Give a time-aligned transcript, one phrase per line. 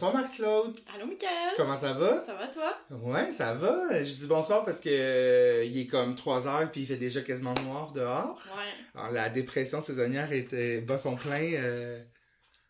[0.00, 0.78] Bonsoir Marc-Claude.
[0.94, 1.54] Allô, Michael.
[1.56, 2.22] Comment ça va?
[2.24, 2.72] Ça va, toi?
[2.88, 4.00] Ouais, ça va.
[4.04, 7.20] Je dis bonsoir parce que euh, il est comme 3 heures puis il fait déjà
[7.20, 8.40] quasiment noir dehors.
[8.56, 8.70] Ouais.
[9.00, 11.50] Alors la dépression saisonnière était bas son plein.
[11.54, 12.00] euh,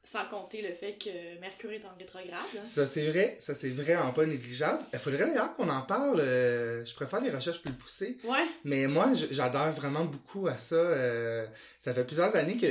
[0.02, 2.64] Sans compter le fait que Mercure est en rétrograde.
[2.64, 4.80] ça c'est vrai, ça c'est vraiment pas négligeable.
[4.94, 6.20] Il faudrait d'ailleurs qu'on en parle.
[6.20, 8.16] euh, je préfère les recherches plus poussées.
[8.24, 8.46] Ouais.
[8.64, 10.82] Mais moi, j- j'adhère vraiment beaucoup à ça.
[11.78, 12.66] ça fait plusieurs années que,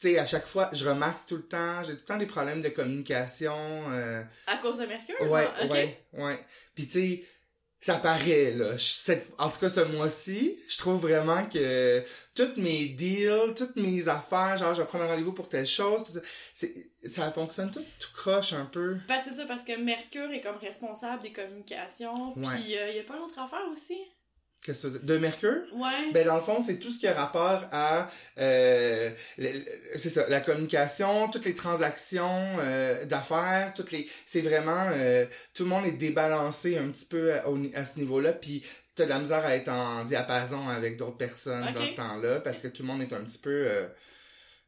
[0.00, 2.26] tu sais, à chaque fois, je remarque tout le temps, j'ai tout le temps des
[2.26, 3.54] problèmes de communication.
[3.90, 5.14] euh, À cause de Mercure?
[5.30, 5.70] Ouais, Ah, ok.
[5.72, 6.44] ouais, ouais.
[6.74, 7.24] Puis tu sais,
[7.82, 8.76] ça paraît là.
[8.76, 12.02] Je- cette- en tout cas, ce mois-ci, je trouve vraiment que
[12.34, 16.04] toutes mes deals, toutes mes affaires, genre je vais prendre un rendez-vous pour telle chose,
[16.04, 16.20] tout
[17.04, 18.96] ça, fonctionne tout, tout croche un peu.
[19.08, 22.36] Ben, c'est ça, parce que Mercure est comme responsable des communications.
[22.38, 22.46] Ouais.
[22.54, 23.98] Puis, il y a pas une autre affaire aussi?
[24.64, 25.04] Qu'est-ce que?
[25.04, 25.62] De Mercure?
[25.74, 26.12] Ouais.
[26.12, 29.10] Ben dans le fond, c'est tout ce qui a rapport à euh,
[29.94, 35.62] c'est ça, la communication, toutes les transactions euh, d'affaires, toutes les c'est vraiment euh, tout
[35.62, 37.44] le monde est débalancé un petit peu à,
[37.74, 38.62] à ce niveau-là puis
[38.94, 42.60] t'as de la misère à être en diapason avec d'autres personnes dans ce temps-là parce
[42.60, 43.86] que tout le monde est un petit peu euh,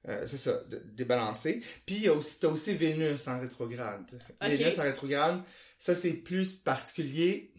[0.09, 0.63] euh, c'est ça,
[0.97, 1.63] débalancé.
[1.87, 2.09] Puis
[2.41, 4.11] t'as aussi Vénus en rétrograde.
[4.41, 5.43] Vénus en rétrograde,
[5.79, 7.52] ça c'est plus particulier.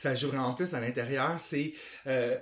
[0.00, 1.74] Ça joue vraiment plus à l'intérieur, c'est
[2.06, 2.34] euh,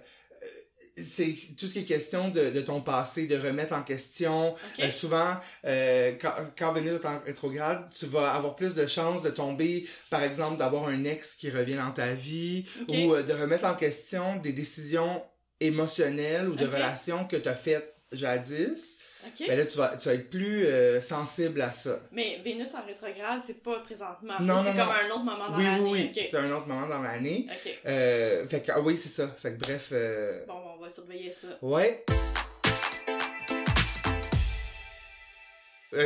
[1.03, 4.55] c'est tout ce qui est question de, de ton passé, de remettre en question.
[4.79, 9.23] Euh, souvent, euh, quand, quand Vénus est en rétrograde, tu vas avoir plus de chances
[9.23, 13.33] de tomber, par exemple, d'avoir un ex qui revient dans ta vie, ou euh, de
[13.33, 15.23] remettre en question des décisions
[15.61, 18.98] émotionnelles ou de relations que tu as faites jadis.
[19.27, 19.47] Ok.
[19.49, 22.01] Ben là, tu vas, tu vas être plus euh, sensible à ça.
[22.13, 24.35] Mais Vénus en rétrograde, c'est pas présentement.
[24.41, 25.91] Non, c'est comme un autre moment dans oui, l'année.
[25.91, 27.47] oui, oui, c'est un autre moment dans l'année.
[27.87, 29.27] Euh, fait que, ah oui, c'est ça.
[29.27, 31.49] Fait que bref, euh, Bon, bon, on va surveiller ça.
[31.63, 32.05] Ouais.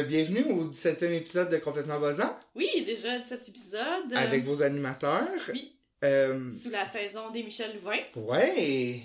[0.08, 4.12] Bienvenue au 17e épisode de Complètement Buzzant Oui, déjà cet épisode.
[4.14, 5.28] avec vos animateurs.
[5.52, 5.76] Oui.
[6.48, 7.98] Sous la saison des Michel Louvain.
[8.16, 9.00] ouais.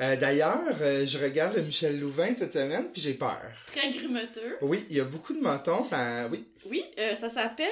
[0.00, 3.40] Euh, D'ailleurs, euh, je regarde le Michel Louvain de cette semaine puis j'ai peur.
[3.66, 4.58] Très grumeteux.
[4.60, 6.26] Oui, il y a beaucoup de motons, ça...
[6.30, 6.44] Oui.
[6.66, 7.68] Oui, euh, ça s'appelle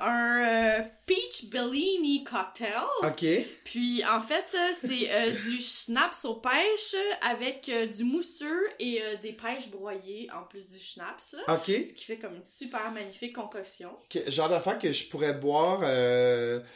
[0.00, 2.72] un Peach Bellini Cocktail.
[3.02, 3.26] OK.
[3.64, 10.28] Puis en fait, c'est du schnapps aux pêches avec du mousseux et des pêches broyées
[10.34, 11.34] en plus du schnapps.
[11.34, 11.66] Là, OK.
[11.66, 15.80] ce qui fait comme une super magnifique concoction Que- Genre d'affaire que je pourrais boire...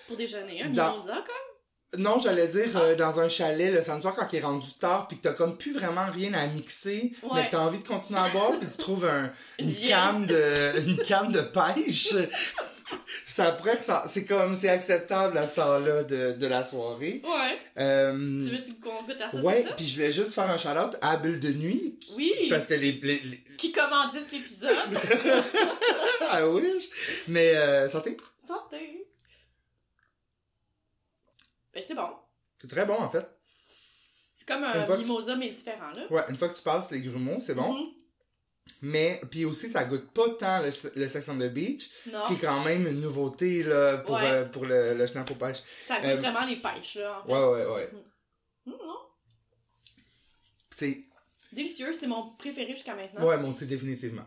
[0.09, 0.63] Pour déjeuner.
[0.63, 1.56] Un Dans- mimosa, comme.
[1.97, 2.79] Non, j'allais dire Ah.
[2.81, 5.33] euh, dans un chalet le samedi soir quand il est rendu tard puis que t'as
[5.33, 7.29] comme plus vraiment rien à mixer, Ouais.
[7.35, 10.81] mais que t'as envie de continuer à boire puis tu trouves un, une canne de
[10.87, 12.13] une canne de pêche.
[13.27, 17.23] ça pourrait ça c'est comme c'est acceptable à ce temps-là de, de la soirée.
[17.25, 17.59] Ouais.
[17.79, 18.13] Euh,
[18.45, 21.17] Tu veux qu'on goûte à ça ouais, puis je voulais juste faire un shout-out à
[21.17, 22.33] Bulle de nuit Oui.
[22.51, 24.71] parce que les, les, les- Qui commandite l'épisode?
[26.31, 26.65] ah oui,
[27.29, 28.17] mais euh, Santé.
[31.77, 32.09] Ben c'est bon.
[32.61, 33.29] c'est très bon en fait.
[34.35, 36.07] C'est comme un tu- mimosa mais différent là.
[36.11, 37.73] Ouais, une fois que tu passes les grumeaux, c'est bon.
[37.75, 37.87] Mhm.
[38.83, 41.89] Mais puis aussi ça goûte pas tant le, le Sex on the Beach.
[42.11, 42.21] Non.
[42.23, 44.23] Ce qui est quand même une nouveauté là, pour, Ouais.
[44.31, 45.63] euh, pour le, le schnapp aux pêches.
[45.87, 47.21] Ça goûte Euh, vraiment les pêches là.
[47.23, 47.33] En fait.
[47.33, 47.91] Ouais, ouais, ouais.
[48.67, 48.97] Mhm, non.
[50.71, 51.03] C'est...
[51.53, 53.25] Délicieux, c'est mon préféré jusqu'à maintenant.
[53.27, 54.27] Ouais, moi aussi, définitivement.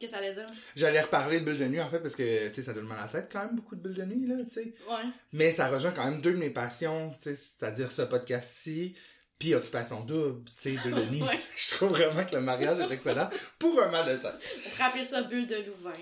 [0.00, 0.46] Qu'est-ce que ça allait dire?
[0.74, 2.98] J'allais reparler de bulles de nuit, en fait, parce que, tu sais, ça donne mal
[2.98, 4.74] à la tête quand même, beaucoup de bulles de nuit, là, tu sais.
[4.88, 5.04] Ouais.
[5.34, 8.96] Mais ça rejoint quand même deux de mes passions, tu sais, c'est-à-dire ce podcast-ci,
[9.38, 11.22] puis Occupation Double, tu sais, bulles de nuit.
[11.22, 11.38] Ouais.
[11.56, 13.28] Je trouve vraiment que le mariage est excellent
[13.58, 14.40] pour un mal de tête.
[14.80, 15.92] Appeler ça bulle de Louvain.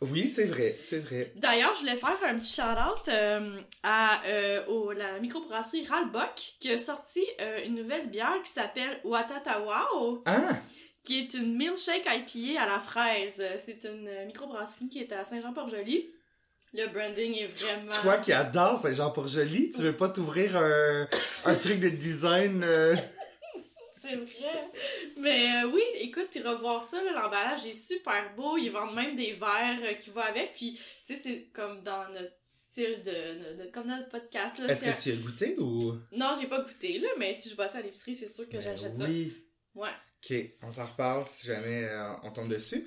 [0.00, 1.32] Oui, c'est vrai, c'est vrai.
[1.36, 6.70] D'ailleurs, je voulais faire un petit shout-out euh, à euh, au, la microbrasserie Ralbock qui
[6.72, 10.56] a sorti euh, une nouvelle bière qui s'appelle Watatawao, Ah!
[11.04, 13.42] Qui est une milkshake IPA à la fraise.
[13.58, 16.10] C'est une microbrasserie qui est à Saint-Jean-Port-Joli.
[16.72, 17.92] Le branding est vraiment...
[18.02, 21.06] Toi qui adores Saint-Jean-Port-Joli, tu veux pas t'ouvrir un,
[21.44, 22.62] un truc de design...
[22.64, 22.96] euh,
[24.00, 24.70] C'est vrai.
[25.18, 28.58] Mais euh, oui, écoute, tu vas voir ça, l'emballage est super beau.
[28.58, 30.52] Ils vendent même des verres euh, qui vont avec.
[30.54, 32.34] Puis, tu sais, c'est comme dans notre
[32.70, 34.60] style de, de- de- comme notre podcast.
[34.68, 35.94] Est-ce que tu as goûté ou...
[36.12, 38.60] Non, j'ai pas goûté, là, mais si je bosse à l'épicerie, c'est sûr que Ben
[38.62, 39.04] j'achète ça.
[39.04, 39.34] oui.
[39.74, 39.88] Ouais.
[40.30, 42.86] Ok, on s'en reparle si jamais euh, on tombe dessus.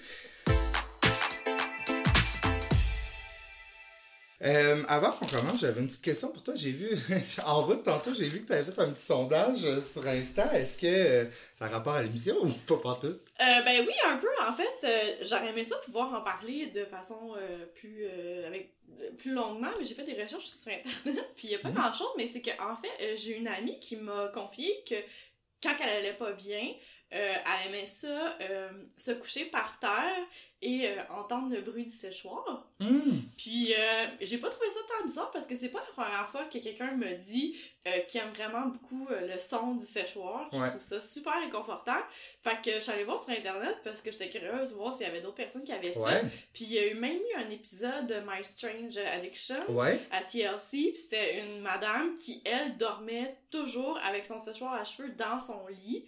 [4.44, 6.54] Euh, avant qu'on commence, j'avais une petite question pour toi.
[6.56, 6.90] J'ai vu,
[7.46, 10.58] en route tantôt, j'ai vu que tu avais fait un petit sondage sur Insta.
[10.58, 11.26] Est-ce que euh,
[11.56, 13.08] ça a rapport à l'émission ou pas partout?
[13.40, 15.24] Euh, ben oui, un peu, en fait.
[15.24, 17.36] J'aurais aimé ça pouvoir en parler de façon
[17.76, 18.06] plus
[18.46, 18.74] avec
[19.20, 21.76] plus longuement, mais j'ai fait des recherches sur Internet, puis il y a pas Mhm.
[21.76, 24.96] grand-chose, mais c'est que en fait, j'ai une amie qui m'a confié que
[25.64, 26.72] quand elle allait pas bien,
[27.10, 30.26] elle aimait ça euh, se coucher par terre
[30.62, 32.68] et euh, entendre le bruit du séchoir.
[32.80, 36.28] Hum, Puis euh, j'ai pas trouvé ça tant bizarre parce que c'est pas la première
[36.30, 37.56] fois que quelqu'un me dit
[37.88, 40.70] euh, qu'il aime vraiment beaucoup euh, le son du séchoir, qu'il Ouais.
[40.70, 42.00] trouve ça super réconfortant.
[42.44, 45.06] Fait que je suis allée voir sur internet parce que j'étais curieuse de voir s'il
[45.08, 46.22] y avait d'autres personnes qui avaient ça.
[46.54, 50.00] Puis il y a eu même eu un épisode de My Strange Addiction ouais.
[50.12, 55.10] à TLC, puis c'était une madame qui, elle, dormait toujours avec son séchoir à cheveux
[55.10, 56.06] dans son lit.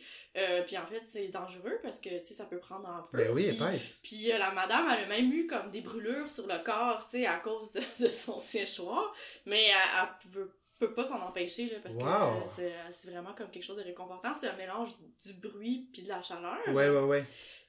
[0.68, 3.18] Puis en fait, c'est dangereux parce que, tu sais, ça peut prendre en feu.
[3.26, 4.00] Ben oui, épaisse.
[4.04, 7.26] puis la madame, elle a même eu comme des brûlures sur le corps, tu sais,
[7.28, 9.14] à cause de, de son séchoir.
[9.46, 12.44] Mais elle, elle peut, peut pas s'en empêcher, là, parce que Wow.
[12.60, 14.34] euh, c'est vraiment comme quelque chose de réconfortant.
[14.34, 14.92] C'est un mélange
[15.26, 16.58] du bruit puis de la chaleur.
[16.70, 17.24] Ouais, ouais, ouais.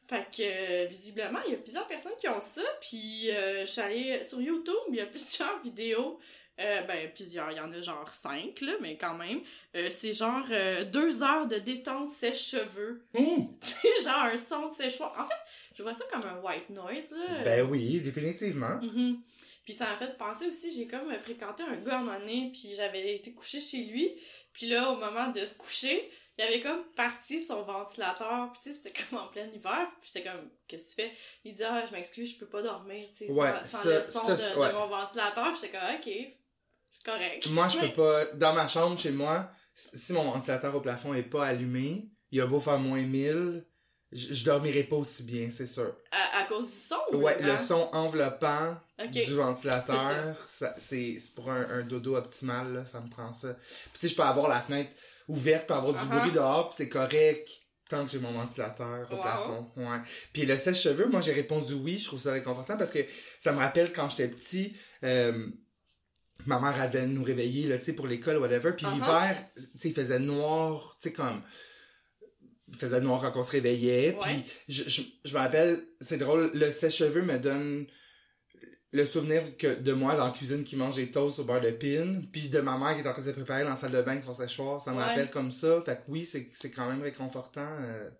[0.08, 2.62] Fait que, euh, visiblement, il y a plusieurs personnes qui ont ça.
[2.80, 6.18] Puis euh, je suis allée sur YouTube, il y a plusieurs vidéos.
[6.58, 9.40] Euh, ben, plusieurs, il y en a genre cinq, là, mais quand même.
[9.76, 13.02] Euh, c'est genre euh, deux heures de détente sèche-cheveux.
[13.14, 15.12] Hum, C'est genre un son de séchoir.
[15.18, 15.40] En fait,
[15.80, 17.42] je vois ça comme un white noise, là.
[17.42, 18.78] Ben oui, définitivement.
[18.82, 19.18] Mhm.
[19.64, 22.50] Puis ça m'a fait penser aussi, j'ai comme fréquenté un gars à un moment donné,
[22.52, 24.12] puis j'avais été coucher chez lui.
[24.52, 28.70] Puis là, au moment de se coucher, il avait comme parti son ventilateur, puis tu
[28.70, 31.14] sais, c'était comme en plein hiver, puis j'étais comme, qu'est-ce que tu fais?
[31.44, 33.96] Il dit, ah, je m'excuse, je peux pas dormir, tu sais, sans, Ouais, sans ça-
[33.96, 36.32] le son ça, de, c'est- de mon ventilateur, puis j'étais comme, ok,
[36.92, 37.46] c'est correct.
[37.50, 38.24] Moi, je peux pas.
[38.34, 42.40] Dans ma chambre, chez moi, si si mon ventilateur au plafond est pas allumé, il
[42.40, 43.64] a beau faire moins 1000,
[44.12, 45.94] je, je dormirai pas aussi bien, c'est sûr.
[46.10, 46.96] À, à cause du son?
[47.12, 47.66] ou Ouais, le vraiment?
[47.66, 48.76] son enveloppant
[49.10, 50.36] du ventilateur,
[50.78, 53.54] c'est pour un, un dodo optimal, là, ça me prend ça.
[53.54, 54.90] Puis tu sais, je peux avoir la fenêtre
[55.28, 56.20] ouverte, peux avoir du Uh-huh.
[56.20, 57.48] bruit dehors, puis c'est correct
[57.88, 59.22] tant que j'ai mon ventilateur au Wow.
[59.22, 59.70] plafond.
[59.76, 59.98] Ouais.
[60.32, 63.00] Puis le sèche-cheveux, moi j'ai répondu oui, je trouve ça réconfortant parce que
[63.40, 65.48] ça me rappelle quand j'étais petit, euh,
[66.46, 68.72] ma mère elle devait nous réveiller là, tu sais, pour l'école, whatever.
[68.72, 68.92] Puis Uh-huh.
[68.94, 71.42] l'hiver, tu sais, il faisait noir, tu sais, comme
[72.76, 74.16] faisait noir quand on se réveillait.
[74.20, 77.86] Puis je, je, je me rappelle, c'est drôle, le sèche-cheveux me donne
[78.92, 81.70] le souvenir que de moi dans la cuisine qui mange des toasts au beurre de
[81.70, 83.92] pin, puis de ma mère qui est en train de se préparer dans la salle
[83.92, 85.04] de bain avec son séchoir, ça me Ouais.
[85.04, 85.80] rappelle comme ça.
[85.82, 87.60] Fait que oui, c'est c'est quand même réconfortant.
[87.82, 88.10] euh.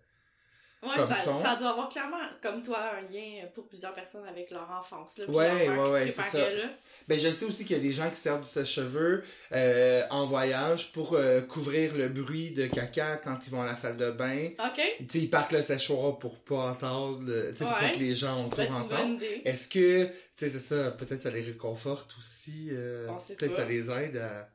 [0.83, 1.43] Ouais, comme ça, son.
[1.43, 5.19] ça doit avoir clairement, comme toi, un lien pour plusieurs personnes avec leur enfance.
[5.19, 6.39] Là, Ouais, ouais, ouais, c'est ça.
[6.39, 6.69] là.
[7.07, 10.25] Ben je sais aussi qu'il y a des gens qui servent du sèche-cheveux euh, en
[10.25, 14.09] voyage pour euh, couvrir le bruit de caca quand ils vont à la salle de
[14.09, 14.49] bain.
[14.59, 14.81] Ok.
[14.99, 17.91] Tu sais, ils partent le séchoir pour pas entendre, le- tu sais, pour pas Ouais.
[17.91, 19.21] que les gens autour entendent.
[19.45, 23.07] Est-ce que, tu sais, c'est ça, peut-être ça les réconforte aussi, euh,
[23.37, 24.49] peut-être ça les aide à,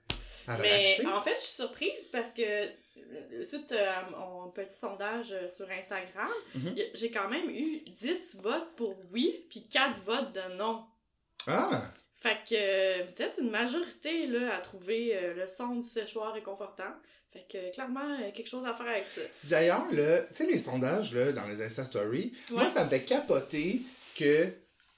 [0.53, 2.43] à Mais en fait, je suis surprise parce que
[3.43, 6.75] suite à mon petit sondage euh, sur Instagram, Mhm.
[6.95, 10.85] j'ai quand même eu 10 votes pour oui, puis 4 votes de non.
[11.47, 11.93] Ah!
[12.15, 16.33] Fait que euh, vous êtes une majorité là, à trouver euh, le son du séchoir
[16.33, 16.93] réconfortant.
[17.33, 19.21] Fait que euh, clairement, euh, quelque chose à faire avec ça.
[19.45, 19.97] D'ailleurs, tu
[20.35, 23.83] sais, les sondages, là, dans les Insta Stories, moi, ça me fait capoter
[24.19, 24.49] que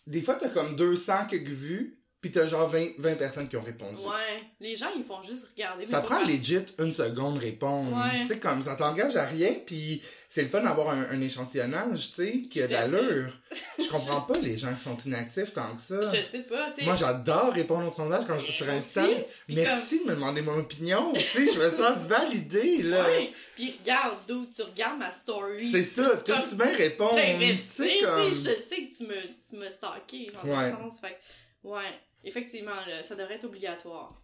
[0.07, 3.63] des fois, t'as comme 200 quelques vues, pis t'as genre 20, 20 personnes qui ont
[3.63, 3.97] répondu.
[4.03, 5.85] Ouais, les gens ils font juste regarder.
[5.85, 7.97] Ça prend legit une seconde répondre.
[7.97, 8.23] Ouais.
[8.23, 12.09] Tu sais, comme ça t'engage à rien, puis c'est le fun d'avoir un, un échantillonnage,
[12.11, 13.33] tu sais, qui a de l'allure.
[13.79, 16.03] Je comprends pas les gens qui sont inactifs tant que ça.
[16.03, 16.85] Je sais pas, tu sais.
[16.87, 19.07] Moi, j'adore répondre aux sondages quand je, sur Moi Insta.
[19.49, 21.13] Merci de me demander mon opinion.
[21.15, 23.05] tu sais, je me sens validée, là.
[23.05, 25.71] Ouais, puis regarde, d'où tu regardes ma story.
[25.71, 27.15] C'est ça, Tu aussi bien répondre.
[27.15, 28.31] T'as Tu sais, comme...
[28.31, 29.15] je sais que tu me,
[29.49, 30.71] tu me stalké dans Ouais.
[30.71, 31.01] le sens.
[31.01, 31.17] Fait
[31.63, 31.81] ouais,
[32.25, 34.21] effectivement, là, ça devrait être obligatoire.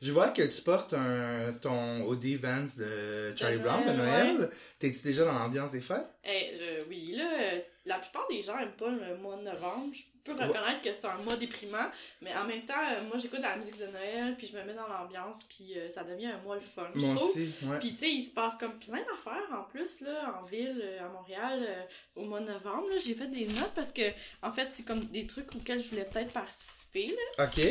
[0.00, 4.50] Je vois que tu portes un, ton OD Vans de Charlie Brown de Noël, Noël.
[4.78, 6.06] T'es-tu déjà dans l'ambiance des fêtes?
[6.30, 9.94] Eh, je- oui, là, euh, la plupart des gens aiment pas le mois de novembre.
[9.94, 11.86] Je peux reconnaître que c'est un mois déprimant,
[12.20, 14.62] mais en même temps, euh, moi j'écoute de la musique de Noël, puis je me
[14.62, 17.34] mets dans l'ambiance, puis euh, ça devient un mois le fun, je trouve.
[17.70, 17.78] ouais.
[17.78, 21.06] Puis tu sais, il se passe comme plein d'affaires en plus là en ville euh,
[21.06, 21.82] à Montréal euh,
[22.16, 22.88] au mois de novembre.
[23.02, 24.02] J'ai fait des notes parce que
[24.42, 27.46] en fait, c'est comme des trucs auxquels je voulais peut-être participer là.
[27.46, 27.64] Ok.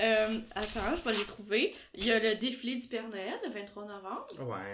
[0.00, 1.74] Euh, attends, je vais les trouver.
[1.94, 4.26] Il y a le défilé du Père Noël le 23 novembre.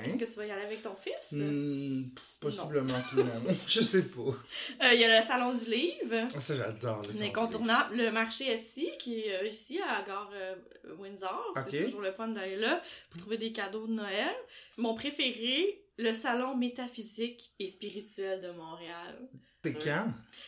[0.05, 0.19] Est-ce Ouais.
[0.19, 1.33] que tu vas y aller avec ton fils?
[1.33, 2.03] Hmm,
[2.41, 3.55] possiblement que non.
[3.67, 4.21] Je sais pas.
[4.21, 6.27] Euh, il y a le salon du livre.
[6.35, 7.03] Ah, Ça, j'adore.
[7.03, 7.97] les Un incontournable.
[7.97, 10.55] Le marché Etsy, qui est euh, ici à la gare euh,
[10.99, 11.55] Windsor.
[11.71, 14.35] C'est toujours le fun d'aller là pour trouver des cadeaux de Noël.
[14.79, 19.29] Mon préféré, le salon métaphysique et spirituel de Montréal.
[19.63, 20.07] C'est quand?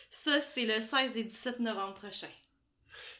[0.09, 2.27] Ça, c'est le 16 et 17 novembre prochain.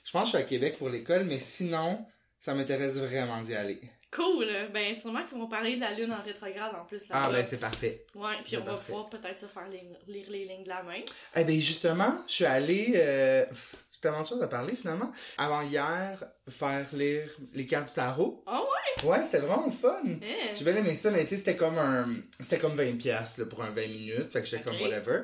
[0.04, 2.06] Je pense que je suis à Québec pour l'école, mais sinon,
[2.40, 3.82] ça m'intéresse vraiment d'y aller.
[4.16, 4.48] Cool!
[4.74, 7.04] Ben, sûrement qu'ils vont parler de la lune en rétrograde en plus.
[7.10, 7.40] Ah, là-bas.
[7.40, 8.06] ben c'est parfait.
[8.16, 11.02] Ouais, puis on va pouvoir peut-être se faire lire, lire les lignes de la main.
[11.36, 12.94] Eh ben justement, je suis allé...
[12.96, 13.46] Euh...
[13.92, 15.12] J'ai tellement de choses à parler finalement.
[15.38, 18.44] Avant hier, faire lire les cartes du tarot.
[18.46, 18.62] Ah
[19.04, 20.02] Ouais, c'était vraiment le fun.
[20.22, 20.56] Eh.
[20.56, 22.08] J'ai bien aimé ça, mais tu sais, c'était comme un...
[22.40, 25.22] C'était comme 20 pièces pour un 20 minutes, fait que j'étais comme whatever.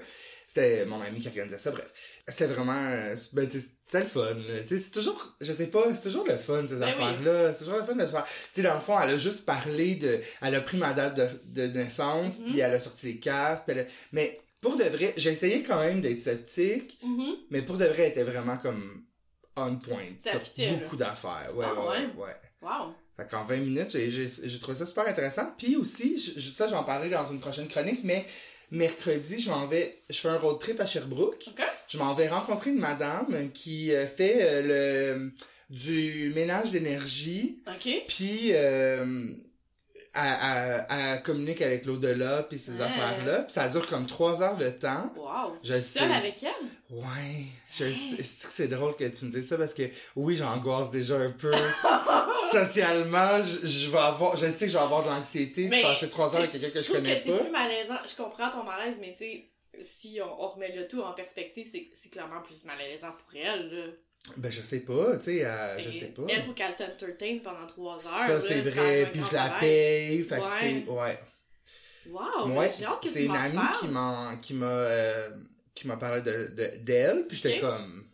[0.52, 1.92] C'était mon ami qui organisait ça, bref.
[2.28, 6.38] C'était vraiment, euh, ben, c'était le fun, c'est toujours, je sais pas, c'est toujours le
[6.38, 6.92] fun, ces Ben oui.
[6.92, 7.54] affaires-là.
[7.54, 8.26] C'est toujours le fun de se faire.
[8.26, 11.16] Tu sais, dans le fond, elle a juste parlé de, elle a pris ma date
[11.16, 11.30] de,
[11.68, 12.46] de naissance, Mhm.
[12.48, 15.62] puis elle a sorti les cartes, puis elle a- mais pour de vrai, j'ai essayé
[15.62, 17.36] quand même d'être sceptique, Mhm.
[17.52, 19.04] mais pour de vrai, elle était vraiment comme
[19.56, 21.52] on point Ça sur fitait, beaucoup d'affaires.
[21.54, 22.10] Ouais, Ah, ouais, ouais?
[22.26, 22.36] ouais.
[22.62, 22.94] Wow.
[23.18, 25.54] Fait qu'en 20 minutes, j'ai, trouvé ça super intéressant.
[25.58, 28.26] Puis aussi, je- ça, j'en parlerai dans une prochaine chronique, mais
[28.72, 31.44] mercredi, je m'en vais, je fais un road trip à Sherbrooke.
[31.48, 31.64] OK.
[31.88, 34.62] Je m'en vais rencontrer une madame qui euh, fait euh,
[35.16, 35.32] le
[35.70, 37.62] du ménage d'énergie,
[38.08, 39.26] puis euh,
[40.16, 42.82] elle, elle- elle communique avec l'au-delà, puis ces Ouais.
[42.82, 43.44] affaires-là.
[43.44, 45.14] Puis ça dure comme 3 heures de temps.
[45.16, 45.58] Wow.
[45.64, 46.00] Je sais.
[46.00, 46.96] seule avec elle?
[46.98, 47.04] Ouais,
[47.70, 49.58] je sais- c'est que c'est drôle que tu me dises ça?
[49.60, 49.84] Parce que
[50.16, 51.52] oui, j'angoisse déjà un peu
[52.52, 53.42] socialement.
[53.42, 56.28] Je, je vais avoir, je sais que je vais avoir de l'anxiété de passer trois
[56.34, 57.96] heures avec quelqu'un que je, trouve connais que c'est plus malaisant.
[58.10, 59.46] Je comprends ton malaise, mais tu sais,
[59.80, 63.70] si on, on remet le tout en perspective, c'est c'est clairement plus malaisant pour elle.
[63.70, 63.84] Là.
[64.38, 66.24] Ben je sais pas, tu sais, euh, je sais pas.
[66.28, 68.28] Elle, faut qu'elle t'entertain pendant trois heures.
[68.28, 70.50] Ça c'est vrai, puis je la paye, fait que Ouais.
[70.86, 71.20] c'est ouais.
[72.08, 72.72] Wow, Ouais,
[73.04, 75.30] c'est une amie qui m'a qui m'a euh,
[75.76, 78.06] qui m'a parlé de de- d'elle, puis j'étais comme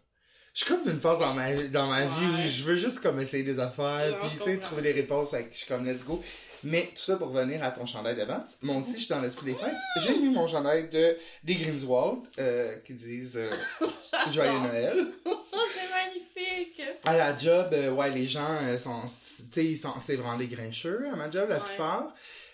[0.55, 3.19] je suis comme d'une phase dans ma dans ma vie où je veux juste comme
[3.19, 6.03] essayer des affaires, Non, puis tu sais trouver des réponses, que je suis comme let's
[6.03, 6.23] go.
[6.63, 8.47] Mais tout ça pour revenir à ton chandail de vente.
[8.63, 9.75] Moi aussi, je suis dans l'esprit des fêtes.
[10.01, 13.51] J'ai mis mon chandail de des Grimswald euh, qui disent euh,
[14.33, 15.05] Joyeux Noël.
[15.25, 15.37] Oh,
[15.75, 16.81] c'est magnifique!
[17.03, 19.09] À la job, euh, ouais, les gens euh, sont, tu
[19.51, 21.61] sais, ils sont, c'est vraiment des grincheux à ma job, la Ouais.
[21.67, 22.13] plupart.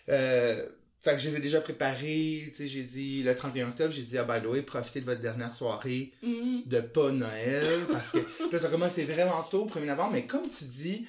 [0.09, 0.65] Euh,
[1.03, 4.03] fait que je les ai déjà préparés, tu sais, j'ai dit, le 31 octobre, j'ai
[4.03, 6.63] dit, ah ben, Loé, profitez de votre dernière soirée Mhm.
[6.65, 8.19] de pas Noël, parce que,
[8.51, 11.07] là, ça commence, c'est vraiment tôt, 1er novembre, mais comme tu dis,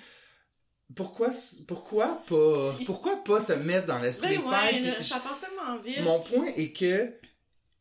[0.94, 1.30] pourquoi,
[1.66, 5.78] pourquoi pas, pourquoi pas se mettre dans l'esprit Ben des ouais, fêtes, ça passe tellement
[5.82, 6.00] vite.
[6.02, 7.12] mon point est que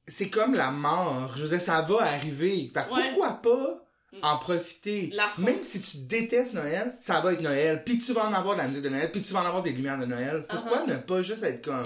[0.07, 1.33] c'est comme la mort.
[1.37, 2.69] Je veux dire, ça va arriver.
[2.73, 3.01] Fait que Ouais.
[3.09, 3.79] pourquoi pas Mm.
[4.21, 5.13] En profiter?
[5.37, 7.83] Même si tu détestes Noël, ça va être Noël.
[7.83, 9.11] Puis tu vas en avoir de la musique de Noël.
[9.11, 10.45] Puis tu vas en avoir des lumières de Noël.
[10.47, 10.87] Pourquoi Uh-huh.
[10.89, 11.85] ne pas juste être comme...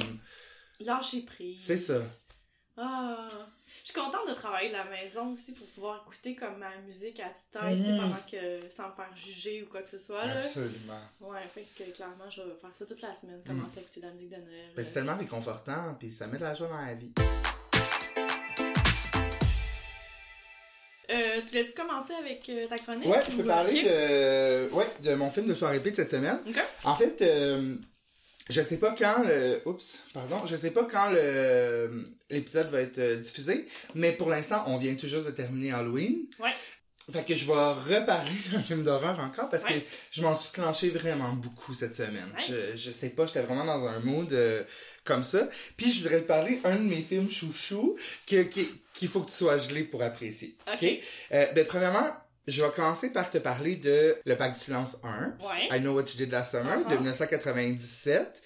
[0.79, 1.63] Lâcher prise.
[1.63, 1.99] C'est ça.
[2.77, 3.29] Ah.
[3.83, 7.19] Je suis contente de travailler de la maison aussi pour pouvoir écouter comme ma musique
[7.19, 7.97] à toute tête, Mhm.
[7.99, 10.25] pendant que sans me faire juger ou quoi que ce soit.
[10.25, 10.39] Là.
[10.39, 10.99] Absolument.
[11.21, 14.07] Ouais, fait que clairement, je vais faire ça toute la semaine, commencer à écouter de
[14.07, 14.71] la musique de Noël.
[14.75, 15.95] Ben, c'est tellement réconfortant.
[15.99, 17.11] Puis ça met de la joie dans la vie.
[21.09, 23.07] Euh, tu l'as-tu commencé avec euh, ta chronique?
[23.07, 26.39] Ouais, je peux parler de, ouais, de mon film de soirée pique cette semaine.
[26.83, 27.75] En fait, euh,
[28.49, 33.19] je sais pas quand le, oups, pardon, je sais pas quand le l'épisode va être
[33.19, 36.25] diffusé, mais pour l'instant, on vient tout juste de terminer Halloween.
[36.39, 36.53] Ouais.
[37.11, 39.73] Fait que je vais reparler d'un film d'horreur encore parce Ouais.
[39.81, 42.29] que je m'en suis clenché vraiment beaucoup cette semaine.
[42.37, 42.47] Nice.
[42.49, 44.63] Je, je sais pas, j'étais vraiment dans un mood euh,
[45.03, 45.47] comme ça.
[45.77, 47.95] Puis je voudrais te parler un de mes films chouchou
[48.27, 50.55] que qui- qu'il faut que tu sois gelé pour apprécier.
[50.73, 50.83] Ok.
[51.31, 52.07] Euh, ben premièrement,
[52.47, 55.35] je vais commencer par te parler de Le Pacte du silence 1.
[55.45, 55.67] Ouais.
[55.77, 56.99] I Know What You Did Last Summer de Uh-huh.
[57.01, 58.41] 1997.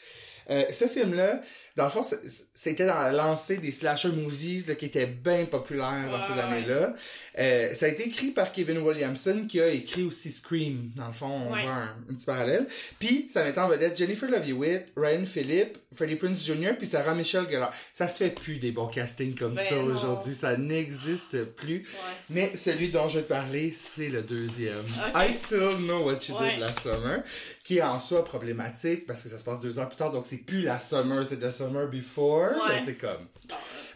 [0.49, 1.41] Euh, ce film-là,
[1.79, 2.05] dans le fond,
[2.53, 6.41] c'était dans la lancée des slasher movies là, qui étaient bien populaires dans ces Ouais,
[6.41, 6.93] années-là.
[7.39, 10.91] Euh, ça a été écrit par Kevin Williamson qui a écrit aussi Scream.
[10.97, 11.61] Dans le fond, on Ouais.
[11.63, 12.67] voit un, un petit parallèle.
[12.99, 16.73] Puis, ça met en vedette Jennifer Love Hewitt, Ryan Phillip, Freddie Prinze Jr.
[16.77, 17.73] puis Sarah Michelle Gellar.
[17.93, 20.35] Ça se fait plus des bons castings comme Ben ça aujourd'hui.
[20.35, 21.77] Ça n'existe plus.
[21.77, 21.85] Ouais.
[22.29, 24.79] Mais celui dont je vais te parler, c'est le deuxième.
[24.79, 25.15] Ok.
[25.15, 26.35] I Still Know What You.
[26.39, 27.23] Did Last Summer,
[27.63, 30.25] qui est en soi problématique parce que ça se passe deux ans plus tard, donc
[30.27, 32.51] c'est plus la summer, c'est the summer before.
[32.51, 32.69] Ouais.
[32.79, 33.27] Ben, c'est comme.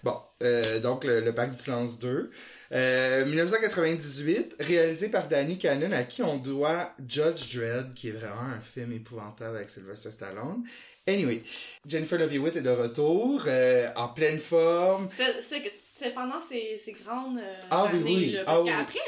[0.03, 2.29] Bon, euh, donc le, le Pacte du silence 2.
[2.73, 8.41] Euh, 1998, réalisé par Danny Cannon, à qui on doit Judge Dredd, qui est vraiment
[8.55, 10.63] un film épouvantable avec Sylvester Stallone.
[11.07, 11.43] Anyway,
[11.85, 15.07] Jennifer Love Hewitt est de retour, euh, en pleine forme.
[15.11, 18.31] C'est- pendant ces, ces grandes euh, Ah oui, années, oui.
[18.31, 18.69] là, Ah parce oui.
[18.69, 18.99] qu'après,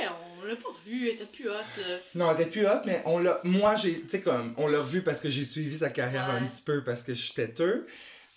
[0.41, 1.97] on l'a pas revu, elle était plus hot, là.
[2.15, 3.41] Non, elle était plus hot, mais on l'a.
[3.43, 3.99] Moi, j'ai.
[4.01, 6.39] Tu sais, comme, on l'a revu parce que j'ai suivi sa carrière Ouais.
[6.39, 7.85] un petit peu parce que je suis têteux.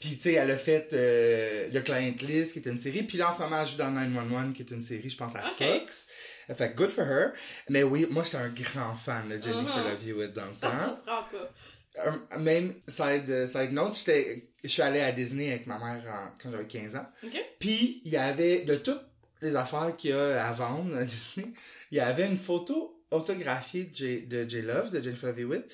[0.00, 3.02] Puis, tu sais, elle a fait euh, le Client List, qui était une série.
[3.02, 5.35] Puis là, en ce moment, elle joue dans 911, qui est une série, je pense,
[5.35, 5.57] à Ok.
[5.59, 6.07] Fox.
[6.57, 7.33] Fait good for her.
[7.69, 9.90] Mais oui, moi, j'étais un grand fan de Jennifer Uh-huh.
[9.90, 10.78] Love Hewitt dans le Ça temps.
[10.85, 11.52] surprend pas.
[12.07, 16.31] Euh, même, side, side note, j'étais, je suis allé à Disney avec ma mère en-
[16.40, 17.07] quand j'avais 15 ans.
[17.25, 17.37] Ok?
[17.59, 19.02] Puis, il y avait, de toutes
[19.43, 21.49] les affaires qu'il y a à vendre à Disney,
[21.90, 25.64] il y avait une photo autographiée de J, de J Love, de Jennifer Love Hewitt,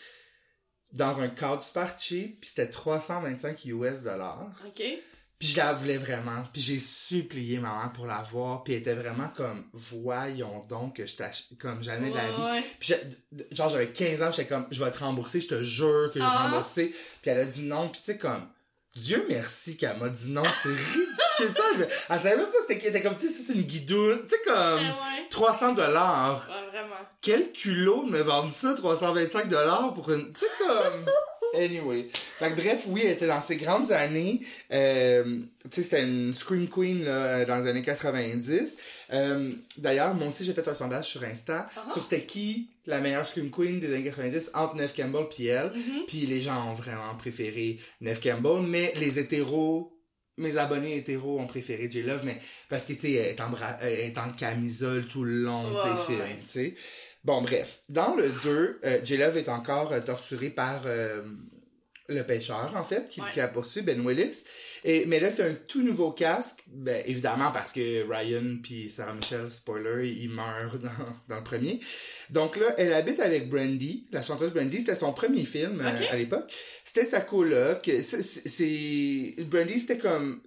[0.94, 4.48] dans un cadre super cheap, puis c'était 325 US dollars.
[4.66, 4.82] Ok?
[5.36, 8.78] Puis je la voulais vraiment, puis j'ai supplié ma mère pour la voir, puis elle
[8.78, 12.64] était vraiment comme, voyons donc que je t'achète, comme jamais de la vie.
[12.78, 12.94] Puis
[13.50, 16.24] genre j'avais 15 ans, j'étais comme je vais te rembourser, je te jure que je
[16.24, 16.48] vais te Ah.
[16.48, 16.94] rembourser.
[17.20, 18.46] Puis elle a dit non, puis tu sais comme
[18.96, 21.88] Dieu merci qu'elle m'a dit non, c'est ridicule.
[22.08, 22.86] elle savait même pas c'était qui.
[22.86, 24.20] Elle était comme, tu sais, c'est une guidoune.
[24.22, 25.28] Tu sais, comme, Ah ouais.
[25.30, 26.48] 300 dollars.
[26.48, 26.63] Ouais, vraiment.
[27.24, 30.32] Quel culot de me vendre ça, 325 dollars pour une...
[30.32, 31.06] Tu sais, comme...
[31.56, 32.08] Anyway.
[32.40, 34.40] Fait que bref, oui, elle était dans ses grandes années.
[34.72, 35.22] Euh,
[35.62, 38.76] tu sais, c'était une Scream Queen, là, dans les années 90.
[39.12, 41.86] Euh, D'ailleurs, moi aussi, j'ai fait un sondage sur Insta Ah.
[41.92, 45.70] sur c'était qui la meilleure Scream Queen des années 90 entre Neve Campbell puis elle.
[45.70, 46.06] Mhm.
[46.08, 49.96] Puis les gens ont vraiment préféré Neve Campbell, mais les hétéros,
[50.38, 52.36] mes abonnés hétéros ont préféré J-Love, mais
[52.68, 55.62] parce que, tu sais, elle est en, bra- elle est en camisole tout le long
[55.70, 56.38] de ses ouais, films, ouais.
[56.42, 56.74] tu sais.
[57.24, 57.82] Bon, bref.
[57.88, 61.22] Dans le 2, euh, J-Love est encore euh, torturé par euh,
[62.08, 63.28] le pêcheur, en fait, qui, Ouais.
[63.32, 64.44] qui a poursuivi, Ben Willis.
[64.84, 69.14] Et, mais là, c'est un tout nouveau casque, ben, évidemment, parce que Ryan puis Sarah
[69.14, 70.90] Michelle, spoiler, ils meurent dans,
[71.28, 71.80] dans le premier.
[72.28, 74.80] Donc là, elle habite avec Brandy, la chanteuse Brandy.
[74.80, 76.52] C'était son premier film euh, à l'époque.
[76.84, 77.90] C'était sa coloc.
[78.02, 80.42] C'est- Brandy, c'était comme...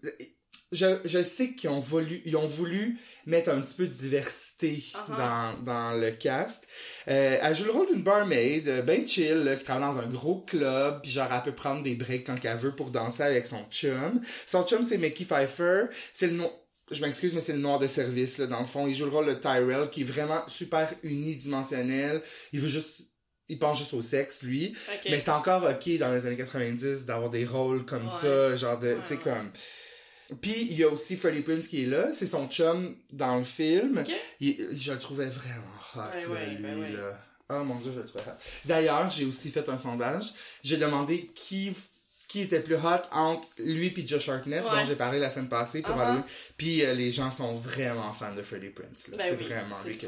[0.73, 4.47] Je, je sais qu'ils ont voulu, ils ont voulu mettre un petit peu de diversité
[4.57, 5.15] Uh-huh.
[5.15, 6.67] dans, dans le cast.
[7.07, 10.07] Euh, elle joue le rôle d'une barmaid, euh, ben chill, là, qui travaille dans un
[10.07, 13.45] gros club, puis genre elle peut prendre des breaks quand elle veut pour danser avec
[13.45, 14.19] son chum.
[14.47, 16.51] Son chum c'est Mickey Pfeiffer, c'est le nom,
[16.89, 18.87] je m'excuse mais c'est le noir de service là dans le fond.
[18.87, 22.21] Il joue le rôle de Tyrell qui est vraiment super unidimensionnel.
[22.53, 23.11] Il veut juste,
[23.47, 24.75] il pense juste au sexe lui.
[25.09, 28.09] Mais c'est encore ok dans les années 90 d'avoir des rôles comme Ouais.
[28.21, 29.51] ça, genre de, Ouais, tu sais comme.
[30.41, 33.43] Puis il y a aussi Freddie Prinze qui est là, c'est son chum dans le
[33.43, 33.99] film.
[33.99, 34.11] Ok.
[34.41, 35.63] Il- je le trouvais vraiment
[35.95, 36.89] hot, là, ouais, lui, ben ouais.
[36.91, 37.19] là.
[37.49, 38.33] Oh mon dieu, je le trouvais hot.
[38.65, 40.33] D'ailleurs, j'ai aussi fait un sondage.
[40.63, 41.71] J'ai demandé qui
[42.27, 44.69] qui était plus hot entre lui et Josh Hartnett, Ouais.
[44.69, 45.97] dont j'ai parlé la semaine passée pour.
[45.97, 46.25] Halloween.
[46.57, 49.07] Puis euh, les gens sont vraiment fans de Freddie Prinze.
[49.11, 49.15] là.
[49.17, 49.97] Ben c'est oui, vraiment lui.
[49.97, 50.07] que-.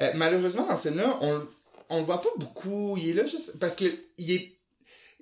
[0.00, 1.48] Euh, malheureusement, dans ce film-là, on,
[1.88, 2.98] on le voit pas beaucoup.
[2.98, 3.86] Il est là juste parce que
[4.18, 4.53] il est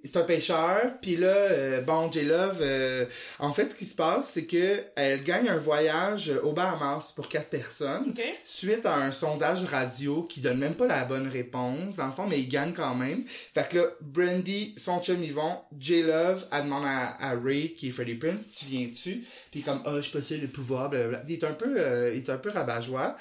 [0.05, 3.05] c'est un pêcheur, puis là, euh, bon, J-Love, euh,
[3.39, 7.29] en fait, ce qui se passe, c'est que elle gagne un voyage aux Bahamas pour
[7.29, 8.23] quatre personnes, Ok.
[8.45, 12.27] suite à un sondage radio qui donne même pas la bonne réponse, dans le fond,
[12.27, 13.25] mais il gagne quand même.
[13.55, 17.89] Fait que là, Brandy, son chum, ils vont, J-Love, elle demande à, à Ray, qui
[17.89, 19.25] est Freddie Prince, tu viens-tu?
[19.51, 21.23] Puis comme, ah, je peux le pouvoir, blablabla.
[21.29, 23.17] Il est un peu, euh, il est un peu rabat-joie.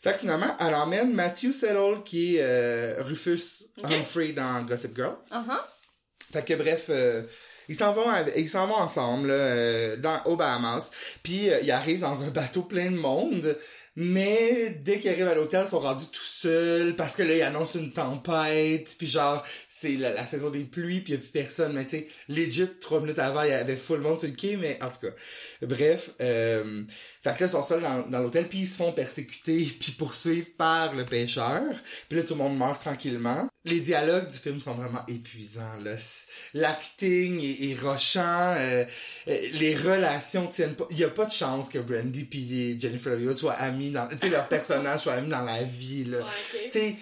[0.00, 3.90] Fait que finalement, elle emmène Matthew Settle, qui est euh, Rufus Ok.
[3.90, 5.14] Humphrey dans Gossip Girl.
[5.30, 5.60] Uh-huh.
[6.34, 7.22] Fait que bref, euh,
[7.68, 10.90] ils s'en vont ils s'en vont ensemble là, euh, dans aux Bahamas.
[11.22, 13.56] Puis euh, ils arrivent dans un bateau plein de monde.
[13.96, 17.42] Mais dès qu'ils arrivent à l'hôtel, ils sont rendus tout seuls parce que là, ils
[17.42, 18.96] annoncent une tempête.
[18.98, 19.44] Puis genre,
[19.76, 21.72] c'est la, la saison des pluies, puis il y a plus personne.
[21.72, 24.56] Mais tu sais, legit, trois minutes avant, il y avait full monde sur le quai.
[24.56, 25.12] Mais en tout cas,
[25.62, 26.10] bref.
[26.20, 26.84] Euh,
[27.22, 29.92] fait que là, ils sont seuls dans, dans l'hôtel, puis ils se font persécuter, puis
[29.92, 31.62] poursuivre par le pêcheur.
[32.08, 33.48] Puis là, tout le monde meurt tranquillement.
[33.64, 35.80] Les dialogues du film sont vraiment épuisants.
[35.82, 35.96] là.
[36.52, 38.54] L'acting est, est rochant.
[38.56, 38.84] euh,
[39.28, 40.86] euh, les relations tiennent pas.
[40.90, 44.06] Il y a pas de chance que Brandy puis Jennifer Hewitt soient amis dans...
[44.08, 46.18] Tu sais, leurs personnages soient amis dans la vie, là.
[46.18, 46.60] Ouais, ok.
[46.64, 46.96] Tu sais,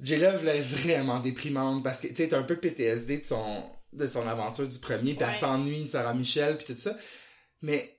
[0.00, 4.06] J-Love, là, est vraiment déprimante parce que, tu sais, un peu PTSD de son, de
[4.06, 5.30] son aventure du premier, puis Ouais.
[5.32, 6.96] elle s'ennuie de Sarah Michelle, puis tout ça.
[7.62, 7.96] Mais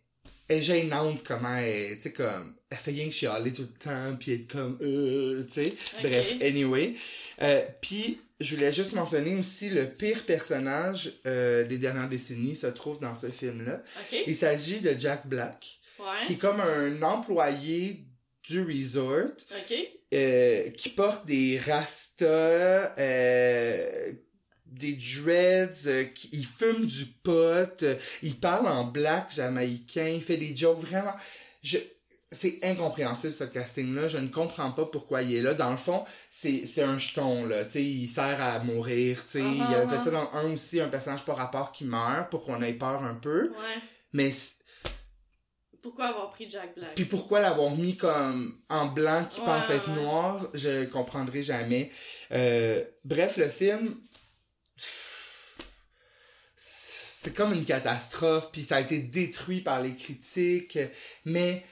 [0.47, 3.79] elle est gênante comment elle, tu sais, comme, elle fait rien que chialer tout le
[3.79, 5.73] temps, puis être comme, euh, tu sais.
[6.01, 6.95] Bref, anyway.
[7.41, 12.67] Euh, puis, je voulais juste mentionner aussi le pire personnage euh, des dernières décennies se
[12.67, 13.81] trouve dans ce film-là.
[14.27, 15.79] Il s'agit de Jack Black,
[16.27, 18.05] qui est comme un employé
[18.47, 19.31] du resort
[20.13, 24.13] euh, qui porte des rastas, euh,
[24.65, 30.21] des dreads, euh, qui, il fume du pot, euh, il parle en black jamaïcain, il
[30.21, 31.15] fait des jokes vraiment...
[31.61, 31.77] Je,
[32.31, 35.53] c'est incompréhensible ce casting-là, je ne comprends pas pourquoi il est là.
[35.53, 39.31] Dans le fond, c'est, c'est un jeton, là, tu sais, il sert à mourir, tu
[39.31, 39.41] sais.
[39.41, 40.03] Uh-huh, il avait fait uh-huh.
[40.03, 43.15] ça dans un aussi, un personnage par rapport qui meurt, pour qu'on ait peur un
[43.15, 43.49] peu.
[43.49, 43.81] Ouais.
[44.11, 44.31] Mais
[45.85, 46.95] Pourquoi avoir pris Jack Black?
[46.95, 50.01] puis pourquoi l'avoir mis comme en blanc qui Ouais, pense être ouais.
[50.01, 51.91] noir, je comprendrai jamais.
[52.31, 53.95] Euh, bref, le film,
[56.55, 60.79] c'est comme une catastrophe, puis ça a été détruit par les critiques,
[61.23, 61.63] mais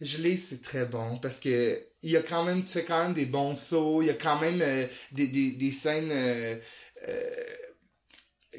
[0.00, 3.02] je l'ai, c'est très bon, parce que il y a quand même, tu sais, quand
[3.02, 6.58] même des bons sauts, il y a quand même euh, des, des, des scènes euh,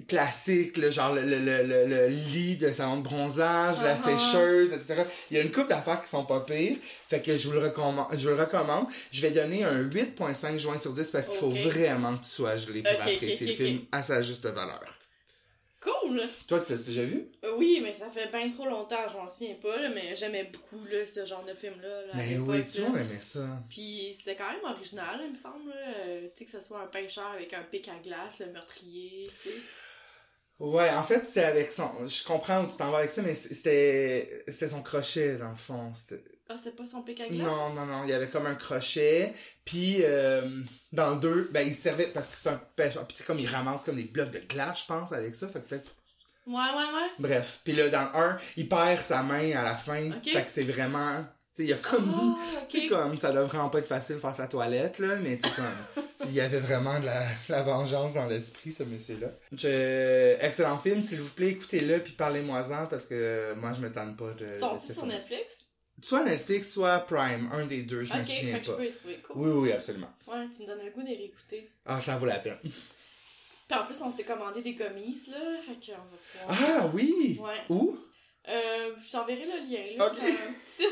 [0.07, 4.17] classiques, là, genre le, le, le, le, le lit de salon de bronzage, la Uh-huh.
[4.17, 5.03] sécheuse, etc.
[5.29, 6.77] Il y a une couple d'affaires qui sont pas pires,
[7.07, 8.07] fait que je vous le recommande.
[8.13, 8.85] Je vous le recommande.
[9.11, 12.55] Je vais donner un 8.5 juin sur 10 parce qu'il faut vraiment que tu sois
[12.55, 14.81] gelé pour apprécier ok, le film à sa juste valeur.
[15.81, 16.21] Cool!
[16.47, 17.25] Toi, tu l'as déjà vu?
[17.43, 20.43] Euh, Oui, mais ça fait bien trop longtemps, je m'en souviens pas, là, mais j'aimais
[20.43, 22.01] beaucoup là, ce genre de film-là.
[22.05, 23.45] là, Mais Ben oui, tout le monde aimait ça.
[23.69, 25.73] Puis c'était quand même original, il me semble.
[25.75, 29.23] Euh, tu sais, que ce soit un pêcheur avec un pic à glace, le meurtrier,
[29.41, 29.55] tu sais.
[30.59, 31.89] Ouais, en fait, c'était avec son...
[32.07, 35.55] Je comprends où tu t'en vas avec ça, mais c'était c'était son crochet, dans le
[35.55, 35.91] fond.
[35.95, 37.45] C'était- Ah, c'est pas son pic à glace?
[37.45, 39.33] Non, non, non, il y avait comme un crochet,
[39.63, 40.41] puis euh,
[40.91, 43.47] dans le 2, ben, il servait, parce que c'est un pêcheur, puis c'est comme, il
[43.47, 45.87] ramasse comme des blocs de glace, je pense, avec ça, fait peut-être...
[46.47, 47.09] Ouais, ouais, ouais.
[47.19, 50.29] Bref, puis là, dans le 1, il perd sa main à la fin, Ok.
[50.33, 51.17] fait que c'est vraiment...
[51.53, 52.13] Tu sais, il y a comme...
[52.37, 52.99] Ah, Tu sais, ok.
[52.99, 55.55] comme, ça doit vraiment pas être facile de faire sa toilette, là, mais tu sais,
[55.55, 59.27] comme, il y avait vraiment de la, de la vengeance dans l'esprit, ce monsieur-là.
[59.55, 60.35] Je...
[60.43, 64.31] Excellent film, s'il vous plaît, écoutez-le, puis parlez-moi-en, parce que moi, je me tente pas
[64.31, 64.53] de...
[64.79, 65.05] Ce sur.
[65.05, 65.67] Netflix?
[66.01, 68.77] Soit Netflix, soit Prime, un des deux, je me ok, souviens fait que je pas.
[68.77, 69.15] peux les trouver.
[69.27, 69.35] Cool.
[69.37, 70.11] Oui, oui, absolument.
[70.27, 71.69] Ouais, tu me donnes le goût de les réécouter.
[71.85, 72.57] Ah, ça vaut la peine.
[72.61, 75.37] Puis en plus, on s'est commandé des gommises, là.
[75.61, 76.81] Fait qu'on va pouvoir.
[76.81, 77.39] Ah, oui!
[77.41, 77.61] Ouais.
[77.69, 77.97] Où?
[78.49, 80.07] Euh, je t'enverrai le lien, là.
[80.07, 80.17] Ok.
[80.63, 80.83] C'est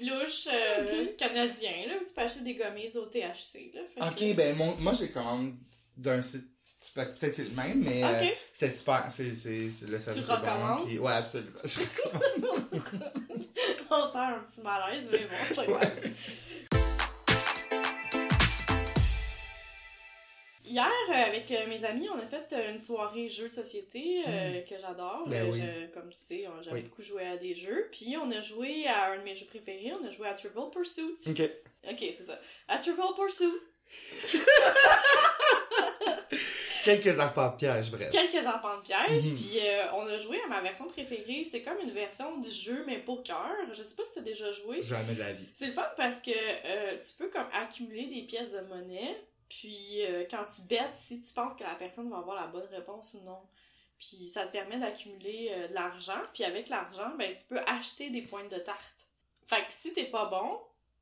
[0.00, 4.06] louche euh, canadien, là, où tu peux acheter des gommises au THC, là.
[4.08, 5.54] Ok, que- ben, mon, moi, j'ai commande
[5.96, 6.46] d'un site.
[6.94, 9.06] Peut-être c'est le même, mais euh, c'est super.
[9.10, 10.84] C'est, le service est bon.
[10.86, 11.58] puis- ouais, absolument.
[11.64, 12.68] Je recommande.
[13.98, 16.00] on sent un petit malaise, mais bon, c'est pas grave.
[20.64, 24.22] Hier, euh, avec euh, mes amis, on a fait euh, une soirée jeux de société
[24.28, 25.24] euh, que j'adore.
[25.26, 25.62] Ben oui.
[25.94, 26.82] comme tu sais, j'aime Oui.
[26.82, 27.88] beaucoup jouer à des jeux.
[27.90, 30.68] Puis on a joué à un de mes jeux préférés, on a joué à Trivial
[30.70, 31.16] Pursuit.
[31.26, 31.40] ok.
[31.90, 32.38] Ok, c'est ça.
[32.68, 33.46] À Trivial Pursuit.
[36.96, 38.10] Quelques arpents de piège, bref.
[38.10, 39.34] quelques arpents de piège, Mhm.
[39.36, 41.44] puis euh, on a joué à ma version préférée.
[41.44, 43.50] C'est comme une version du jeu, mais poker.
[43.72, 44.82] Je sais pas si t'as déjà joué.
[44.82, 45.48] Jamais de la vie.
[45.52, 50.04] C'est le fun parce que euh, tu peux comme accumuler des pièces de monnaie, puis
[50.06, 53.12] euh, quand tu bêtes, si tu penses que la personne va avoir la bonne réponse
[53.14, 53.38] ou non.
[53.98, 58.22] Puis ça te permet d'accumuler de l'argent, puis avec l'argent, ben tu peux acheter des
[58.22, 59.06] pointes de tarte.
[59.48, 60.58] Fait que si t'es pas bon,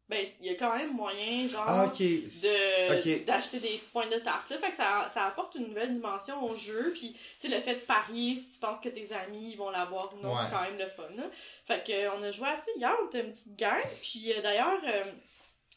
[0.08, 4.50] ben il y a quand même moyen genre Ah, de d'acheter des points de tarte
[4.50, 4.58] là.
[4.58, 6.92] Fait que ça, ça apporte une nouvelle dimension au jeu.
[6.94, 9.70] Puis tu sais le fait de parier si tu penses que tes amis ils vont
[9.70, 10.42] l'avoir ou non Ouais.
[10.44, 11.24] c'est quand même le fun là.
[11.66, 13.82] fait que on a joué ça hier on était une petite gang.
[14.02, 15.04] Puis euh, d'ailleurs euh,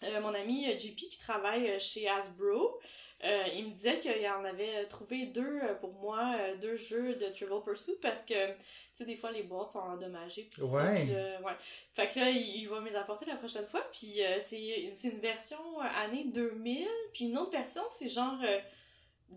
[0.04, 2.80] euh, mon ami JP qui travaille chez Hasbro
[3.24, 7.16] euh, il me disait qu'il en avait trouvé deux euh, pour moi, euh, deux jeux
[7.16, 8.58] de Trivial Pursuit parce que, tu
[8.94, 10.44] sais, des fois les boîtes sont endommagées.
[10.44, 11.06] pis ça, Ouais.
[11.06, 11.54] pis là, ouais.
[11.94, 13.86] Fait que là, il, va me les apporter la prochaine fois.
[13.92, 16.88] Puis euh, c'est c'est une version euh, année 2000.
[17.14, 18.60] Puis une autre version, c'est genre euh,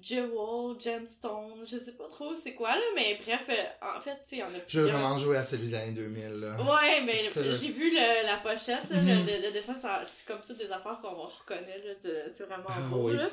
[0.00, 4.16] Jewel, Gemstone, je sais pas trop c'est quoi là, mais bref, euh, en fait, tu
[4.24, 4.88] sais, il y en a Je veux plusieurs.
[4.88, 6.56] vraiment jouer à celui de l'année 2000, là.
[6.62, 9.26] Ouais, mais Ça, j'ai vu le- la pochette, là, Mhm.
[9.26, 11.92] le, le- le dessin, ça- c'est comme toutes des affaires qu'on reconnaît, là,
[12.34, 13.16] c'est vraiment beau, oui.
[13.18, 13.28] là.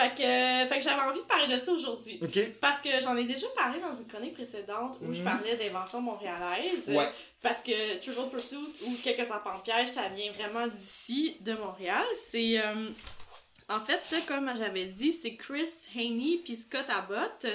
[0.00, 2.20] Fait que, euh, fait que j'avais envie de parler de ça aujourd'hui.
[2.60, 5.24] Parce que j'en ai déjà parlé dans une chronique précédente où je Mhm.
[5.24, 6.90] parlais d'invention montréalaise.
[6.90, 7.08] Ouais.
[7.42, 8.56] Parce que Trivial Pursuit
[8.86, 12.04] ou Quelques arpents de piège, ça vient vraiment d'ici, de Montréal.
[12.14, 12.58] C'est.
[12.60, 12.90] euh,
[13.68, 17.46] en fait, comme j'avais dit, c'est Chris Haney puis Scott Abbott.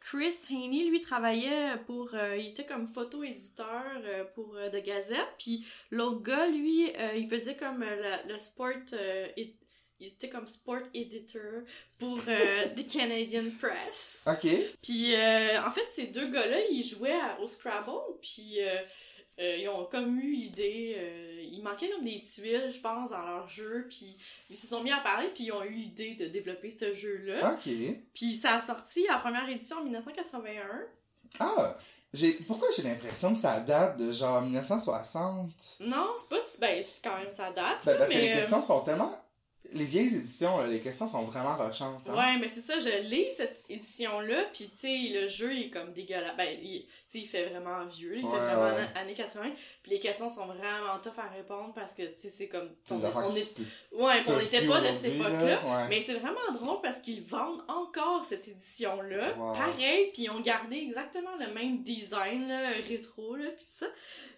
[0.00, 2.14] Chris Haney, lui, travaillait pour...
[2.14, 5.34] euh, il était comme photo-éditeur euh, pour euh, The Gazette.
[5.38, 8.70] Puis l'autre gars, lui, il faisait comme la- le sport...
[9.36, 9.56] it-
[10.00, 11.62] il était comme sport editor
[11.98, 14.22] pour euh, The Canadian Press.
[14.26, 14.48] Ok.
[14.82, 17.90] Puis euh, en fait, ces deux gars-là, ils jouaient à- au Scrabble,
[18.22, 18.76] puis euh,
[19.40, 23.22] euh, ils ont comme eu l'idée, euh, il manquait comme des tuiles, je pense, dans
[23.24, 24.16] leur jeu, puis
[24.50, 27.52] ils se sont mis à parler, puis ils ont eu l'idée de développer ce jeu-là.
[27.54, 27.72] Ok.
[28.14, 30.62] Puis ça a sorti la première édition en 1981.
[31.38, 31.76] Ah!
[32.12, 32.32] J'ai...
[32.32, 35.76] Pourquoi j'ai l'impression que ça date de genre 1960?
[35.80, 36.58] Non, c'est pas si...
[36.58, 38.22] Ben, c'est quand même, ça date, Ben, là, parce que mais...
[38.22, 39.16] les euh, questions sont tellement...
[39.72, 42.02] Les vieilles éditions, là, les questions sont vraiment rochantes.
[42.08, 42.14] hein.
[42.16, 45.70] Ouais, mais c'est ça, je lis cette édition-là, puis tu sais, le jeu il est
[45.70, 46.36] comme dégueulasse.
[46.36, 46.66] Ben, tu
[47.06, 48.82] sais, il fait vraiment vieux, il Ouais, fait vraiment ouais.
[48.96, 49.50] an- années 80,
[49.82, 52.70] puis les questions sont vraiment tough à répondre parce que, tu sais, c'est comme...
[52.90, 53.54] On- on est-.
[53.92, 55.62] Ouais, n'était pas de cette époque-là.
[55.64, 55.88] ouais.
[55.88, 59.34] Mais c'est vraiment drôle parce qu'ils vendent encore cette édition-là.
[59.36, 59.54] Wow.
[59.54, 63.86] Pareil, puis ils ont gardé exactement le même design, là, rétro, là, puis ça.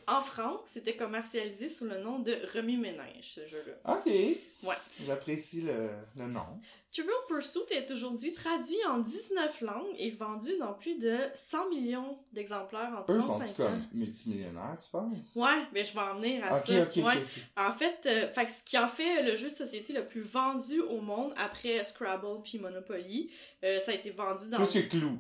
[0.07, 3.95] En France, c'était commercialisé sous le nom de Remis Ménage, ce jeu-là.
[3.95, 4.07] Ok.
[4.07, 4.75] Ouais.
[5.07, 6.61] J'apprécie le, le nom.
[6.93, 12.19] Trivial Pursuit est aujourd'hui traduit en 19 langues et vendu dans plus de 100 millions
[12.33, 13.67] d'exemplaires en Eux 35 sont-ils ans.
[13.69, 15.35] comme multimillionnaires, tu penses?
[15.35, 16.83] Ouais, mais je vais en venir à ça.
[16.83, 17.17] ok, ok, Ouais.
[17.17, 17.43] ok.
[17.57, 20.81] En fait, euh, fait ce qui en fait le jeu de société le plus vendu
[20.81, 23.31] au monde après Scrabble puis Monopoly,
[23.65, 24.59] euh, ça a été vendu dans...
[24.59, 25.19] Plus que Clou.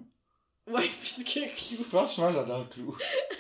[0.68, 1.85] Ouais, plus que Clou.
[1.85, 2.96] Franchement, j'adore Clou.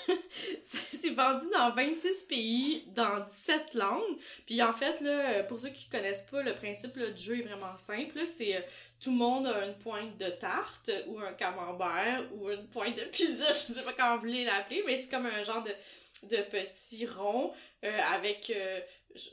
[0.64, 4.18] C'est vendu dans 26 pays, dans 17 langues.
[4.46, 7.42] Puis en fait, là, pour ceux qui connaissent pas, le principe là, du jeu est
[7.42, 8.26] vraiment simple.
[8.26, 8.60] C'est euh,
[9.00, 13.04] tout le monde a une pointe de tarte ou un camembert ou une pointe de
[13.04, 15.72] pizza, je sais pas comment vous voulez l'appeler, mais c'est comme un genre de,
[16.28, 17.52] de petit rond
[17.84, 18.50] euh, avec...
[18.54, 18.80] euh,
[19.14, 19.28] je-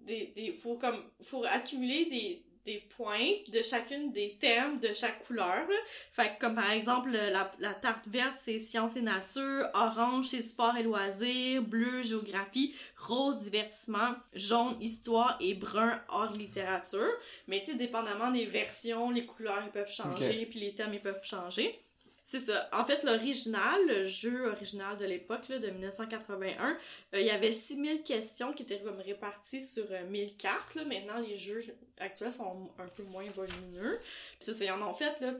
[0.00, 5.24] des, des, faut comme faut accumuler des des pointes de chacune des thèmes de chaque
[5.26, 5.68] couleur.
[5.68, 5.76] là.
[6.12, 10.42] Fait que comme par exemple, la, la tarte verte, c'est sciences et nature, orange, c'est
[10.42, 17.12] sport et loisirs, bleu, géographie, rose, divertissement, jaune, histoire et brun, art et littérature.
[17.48, 21.02] Mais tu sais, dépendamment des versions, les couleurs ils peuvent changer, puis les thèmes ils
[21.02, 21.83] peuvent changer.
[22.26, 22.70] C'est ça.
[22.72, 28.02] En fait, l'original, le jeu original de l'époque, de 1981, euh, il y avait 6000
[28.02, 30.74] questions qui étaient comme réparties sur euh, 1000 cartes.
[30.74, 30.84] Là.
[30.86, 31.62] Maintenant, les jeux
[31.98, 33.98] actuels sont un peu moins volumineux.
[34.00, 35.34] Puis c'est ça, ils en ont fait là,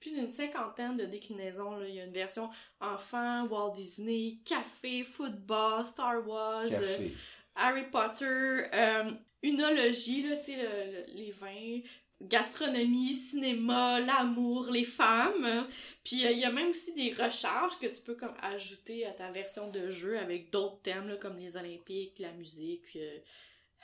[0.00, 1.78] plus d'une cinquantaine de déclinaisons.
[1.78, 1.88] Là.
[1.88, 7.08] Il y a une version enfant, Walt Disney, café, football, Star Wars, euh.
[7.54, 8.26] Harry Potter,
[8.74, 9.10] euh,
[9.42, 11.80] unologie, là, le- les vins,
[12.20, 15.66] gastronomie, cinéma, l'amour, les femmes.
[16.04, 19.12] Puis euh, il y a même aussi des recharges que tu peux comme ajouter à
[19.12, 23.18] ta version de jeu avec d'autres thèmes comme les Olympiques, la musique, euh,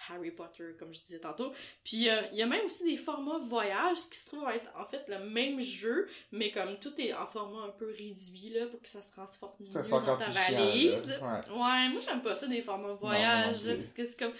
[0.08, 1.52] Harry Potter, comme je disais tantôt.
[1.84, 4.84] Puis euh, il y a même aussi des formats voyage qui se trouvent être en
[4.84, 8.80] fait le même jeu, mais comme tout est en format un peu réduit là pour
[8.82, 11.18] que ça se transforme mieux Ça dans ta chiant, valise.
[11.22, 11.52] Ouais.
[11.52, 14.32] Ouais, moi j'aime pas ça des formats voyage, non là, parce que c'est comme,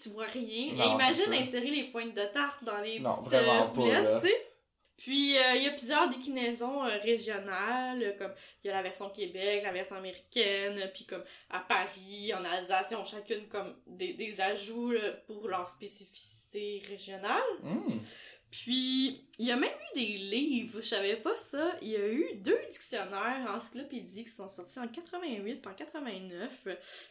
[0.00, 0.72] tu vois rien.
[0.74, 3.80] Non, Et imagine insérer les pointes de tarte dans les Non, petites vraiment euh, pas,
[3.80, 4.20] roulettes, là.
[4.20, 4.46] tu sais.
[5.00, 8.32] Puis euh, il y a plusieurs déclinaisons euh, régionales, euh, comme
[8.62, 12.88] il y a la version Québec, la version américaine, puis comme à Paris, en Alsace,
[12.90, 17.40] ils ont chacune comme des, des ajouts là, pour leur spécificité régionale.
[17.62, 17.98] Hum.
[18.50, 21.76] Puis, il y a même eu des livres, je savais pas ça.
[21.82, 26.66] Il y a eu deux dictionnaires encyclopédiques qui sont sortis en 88 et en 89.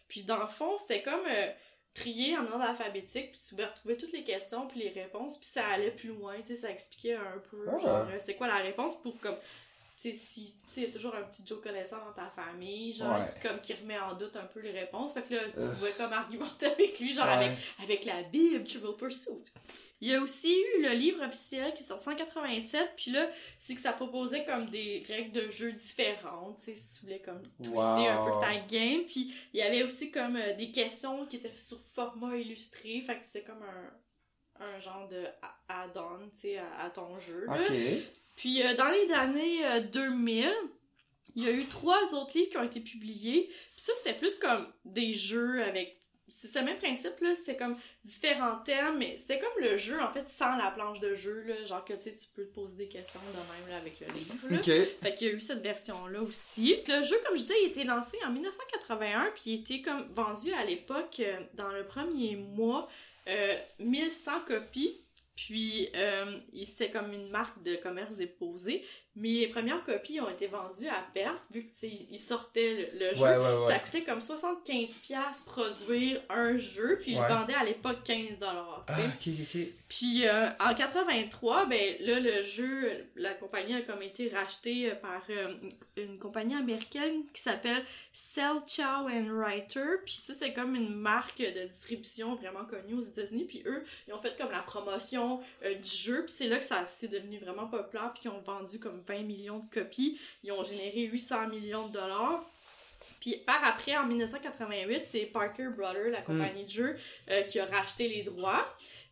[0.09, 1.49] Puis, dans le fond, c'était comme euh,
[1.93, 5.47] trié en ordre alphabétique, puis tu pouvais retrouver toutes les questions puis les réponses, puis
[5.47, 7.79] ça allait plus loin, tu sais, ça expliquait un peu, Ah.
[7.79, 9.37] genre, euh, c'est quoi la réponse pour comme.
[10.01, 12.29] Tu sais, si, tu sais, il y a toujours un petit Joe connaissant dans ta
[12.29, 13.25] famille, genre, Ouais.
[13.43, 15.13] comme, qui remet en doute un peu les réponses.
[15.13, 15.73] Fait que là, tu Euh.
[15.73, 17.33] pouvais comme argumenter avec lui, genre, Ouais.
[17.33, 17.51] avec
[17.83, 19.43] avec la Bible, Trivial Pursuit.
[19.99, 23.29] Il y a aussi eu le livre officiel qui est sorti en 187, puis là,
[23.59, 27.19] c'est que ça proposait comme des règles de jeu différentes, tu sais, si tu voulais
[27.19, 31.25] comme twister un peu ta game, puis il y avait aussi comme euh, des questions
[31.25, 35.25] qui étaient sur format illustré, fait que c'est comme un, un genre de
[35.67, 37.57] add-on, tu sais, à, à ton jeu, là.
[37.59, 37.73] Ok.
[38.39, 40.49] Puis euh, dans les années euh, 2000,
[41.35, 43.47] il y a eu trois autres livres qui ont été publiés.
[43.47, 45.97] Puis ça, c'est plus comme des jeux avec...
[46.29, 47.33] C'est le même principe, là.
[47.35, 47.75] C'est comme
[48.05, 51.65] différents thèmes, mais c'était comme le jeu, en fait, sans la planche de jeu, là.
[51.65, 54.07] Genre que, tu sais, tu peux te poser des questions de même, là, avec le
[54.13, 54.57] livre, là.
[54.59, 54.87] Ok.
[55.01, 56.77] Fait qu'il y a eu cette version-là aussi.
[56.87, 60.07] Le jeu, comme je disais, il a été lancé en 1981, puis il était comme
[60.13, 62.87] vendu à l'époque, euh, dans le premier mois,
[63.27, 65.01] euh, 1100 copies.
[65.45, 68.83] Puis, euh, c'était comme une marque de commerce déposé.
[69.15, 72.89] Mais les premières copies ont été vendues à perte, vu que, tu sais, ils sortaient
[72.93, 73.21] le, le jeu.
[73.21, 73.71] Ouais, ouais, ouais.
[73.71, 78.29] Ça coûtait comme 75$ produire un jeu, puis ils le vendaient à l'époque 15$.
[78.29, 78.45] tu sais.
[78.87, 79.61] Ah, ok, ok.
[79.89, 84.95] Puis euh, en 83, ben là le jeu, la compagnie a comme été rachetée euh,
[84.95, 85.55] par euh,
[85.97, 89.97] une, compagnie américaine qui s'appelle Sell Chow and Writer.
[90.05, 93.45] Puis ça c'est comme une marque de distribution vraiment connue aux États-Unis.
[93.45, 96.23] Puis eux, ils ont fait comme la promotion euh, du jeu.
[96.23, 98.11] Puis c'est là que ça c'est devenu vraiment populaire.
[98.13, 100.19] Puis ils ont vendu comme 20 millions de copies.
[100.43, 102.43] Ils ont généré 800 millions de dollars.
[103.19, 106.95] Puis par après, en 1988, c'est Parker Brothers, la compagnie de jeu,
[107.29, 108.65] euh, qui a racheté les droits.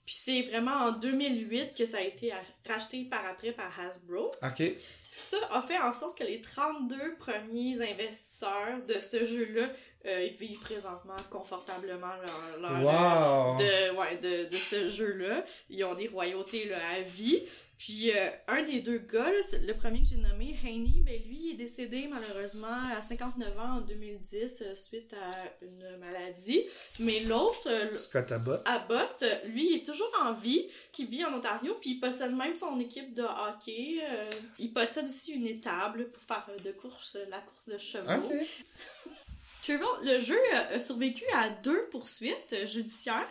[0.05, 2.33] Puis c'est vraiment en 2008 que ça a été
[2.65, 4.31] racheté par après par Hasbro.
[4.41, 4.63] Ok.
[5.09, 9.69] Tout ça a fait en sorte que les 32 premiers investisseurs de ce jeu-là
[10.07, 12.13] euh, ils vivent présentement confortablement
[12.59, 13.57] leur, leur Wow.
[13.57, 15.43] de, ouais, de, de ce jeu-là.
[15.69, 17.43] Ils ont des royautés là, à vie.
[17.77, 21.37] Puis euh, un des deux gars, là, le premier que j'ai nommé, Haney, ben lui
[21.43, 26.63] il est décédé malheureusement à 59 ans en 2010 euh, suite à une maladie.
[26.97, 28.61] Mais l'autre, Scott Abbott.
[28.65, 32.55] Abbott, lui, il est toujours en vie, qui vit en Ontario, puis il possède même
[32.55, 34.01] son équipe de hockey.
[34.57, 38.25] il possède aussi une étable pour faire de course, la course de chevaux.
[38.25, 38.33] Ok.
[39.67, 43.27] Trivial, le jeu a survécu à deux poursuites euh, judiciaires.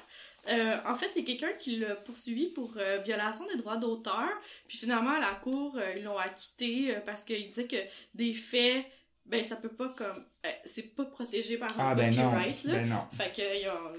[0.48, 3.78] Euh, en fait, il y a quelqu'un qui l'a poursuivi pour euh, violation des droits
[3.78, 4.28] d'auteur.
[4.68, 7.76] Puis finalement, à la cour, euh, ils l'ont acquitté euh, parce qu'il disait que
[8.14, 8.84] des faits,
[9.24, 10.24] ben ça peut pas comme...
[10.64, 12.30] c'est pas protégé par Ah, un ben non.
[12.30, 12.72] copyright, là.
[12.74, 13.02] Ben non.
[13.12, 13.96] Fait que ils ont-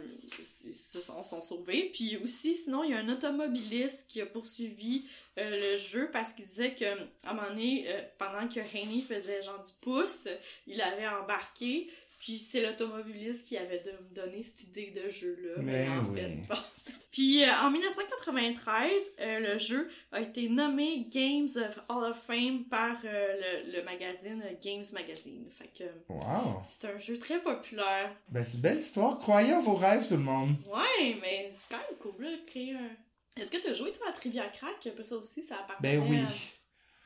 [0.65, 1.89] ils se sont, sont sauvés.
[1.93, 6.45] Puis aussi, sinon, il y a un automobiliste qui a poursuivi le jeu parce qu'il
[6.45, 6.85] disait que
[7.25, 10.27] à un moment donné, pendant que Haney faisait genre du pouce,
[10.65, 11.89] il avait embarqué.
[12.19, 15.61] Puis c'est l'automobiliste qui avait de- donné cette idée de jeu-là.
[15.61, 16.19] Mais en oui.
[16.21, 21.79] fait, bon, c'est- Puis euh, en 1993, euh, le jeu a été nommé Games of
[21.89, 25.45] Hall of Fame par euh, le, le magazine Games Magazine.
[25.49, 26.61] Fait que Wow.
[26.65, 28.15] c'est un jeu très populaire.
[28.29, 29.17] Ben, c'est une belle histoire.
[29.19, 30.55] Croyez en vos rêves, tout le monde.
[30.71, 34.11] Ouais, mais c'est quand même cool, là, créer un, Est-ce que t'as joué, toi, à
[34.11, 34.87] Trivia Crack?
[34.87, 36.17] Un peu ça aussi, ça appartenait Ben oui.
[36.17, 36.27] à-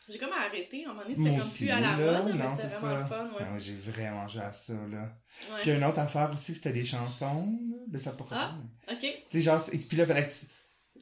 [0.09, 2.21] J'ai comme arrêté, à un moment donné, c'était comme aussi, plus à la là.
[2.23, 3.15] mode, mais Non, c'était c'est vraiment ça.
[3.15, 3.51] fun, ouais.
[3.51, 5.01] Ouais, j'ai vraiment joué à ça, là.
[5.53, 5.61] Ouais.
[5.61, 7.59] Puis une autre affaire aussi, c'était des chansons.
[7.87, 8.55] Ben, ça pas Ah.
[8.91, 8.99] Ok.
[8.99, 10.45] Tu sais, genre, c'est- puis là, fallait que tu-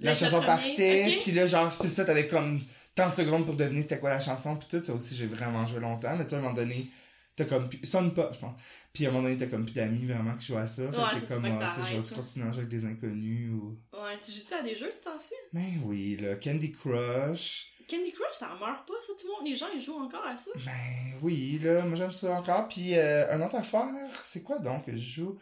[0.04, 1.24] la chanson premier, partait, ok.
[1.24, 2.62] puis là, genre, c'est ça, t'avais comme
[2.96, 5.80] 30 secondes pour deviner c'était quoi la chanson, puis tout, ça aussi, j'ai vraiment joué
[5.80, 6.88] longtemps, mais tu sais, à un moment donné,
[7.36, 8.60] t'as comme, plus- sonne pas, je pense.
[8.92, 10.98] Puis à un moment donné, t'as comme plus d'amis vraiment qui jouent à ça, fait
[10.98, 12.70] Ouais, que ça, t'es comme, que ah, tu sais, je vais continuer à jouer avec
[12.70, 13.78] des inconnus, ou...
[13.94, 15.34] Ouais, tu joues-tu à des jeux ce temps-ci?
[15.54, 19.48] Mais oui, là, Candy Crush, Candy Crush, ça en meurt pas, ça, tout le monde.
[19.50, 20.52] Les gens, ils jouent encore à ça.
[20.66, 23.88] ben oui, là, moi j'aime ça encore, puis euh, un autre affaire,
[24.24, 25.38] c'est quoi donc que je joue?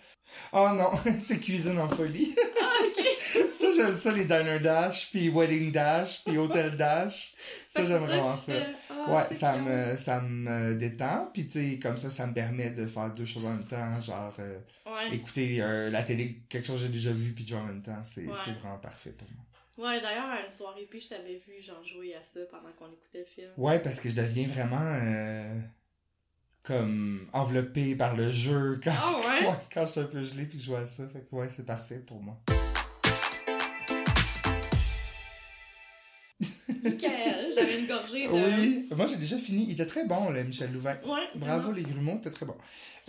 [0.54, 0.92] Oh non,
[1.26, 2.36] c'est Cuisine en folie.
[2.60, 3.06] Ah, ok.
[3.60, 7.34] ça, j'aime ça, les Diner Dash, puis Wedding Dash, puis Hotel Dash.
[7.70, 8.54] Ça, j'aime vraiment ça.
[8.54, 8.68] fais.
[8.90, 8.96] Ah,
[9.30, 12.86] Ouais, ça me, ça me détend, puis tu sais, comme ça, ça me permet de
[12.86, 15.16] faire deux choses en même temps, genre euh, Ouais.
[15.16, 18.02] écouter euh, la télé, quelque chose que j'ai déjà vu, puis jouer en même temps,
[18.04, 18.34] c'est Ouais.
[18.46, 19.44] c'est vraiment parfait pour moi.
[19.78, 22.88] Ouais, d'ailleurs, à une soirée, puis je t'avais vu, genre, jouer à ça pendant qu'on
[22.92, 23.50] écoutait le film.
[23.58, 25.60] Ouais, parce que je deviens vraiment euh,
[26.63, 29.48] comme enveloppé par le jeu quand, Ah ouais?
[29.74, 31.48] quand je suis un peu gelé, puis que je joue à ça, fait que ouais,
[31.52, 32.40] c'est parfait pour moi.
[37.56, 38.32] J'avais une gorgée de...
[38.32, 40.98] Oui, moi j'ai déjà fini, il était très bon, le Michel Louvain.
[41.06, 41.28] Ouais.
[41.36, 42.56] Bravo les grumeaux, c'était très bon.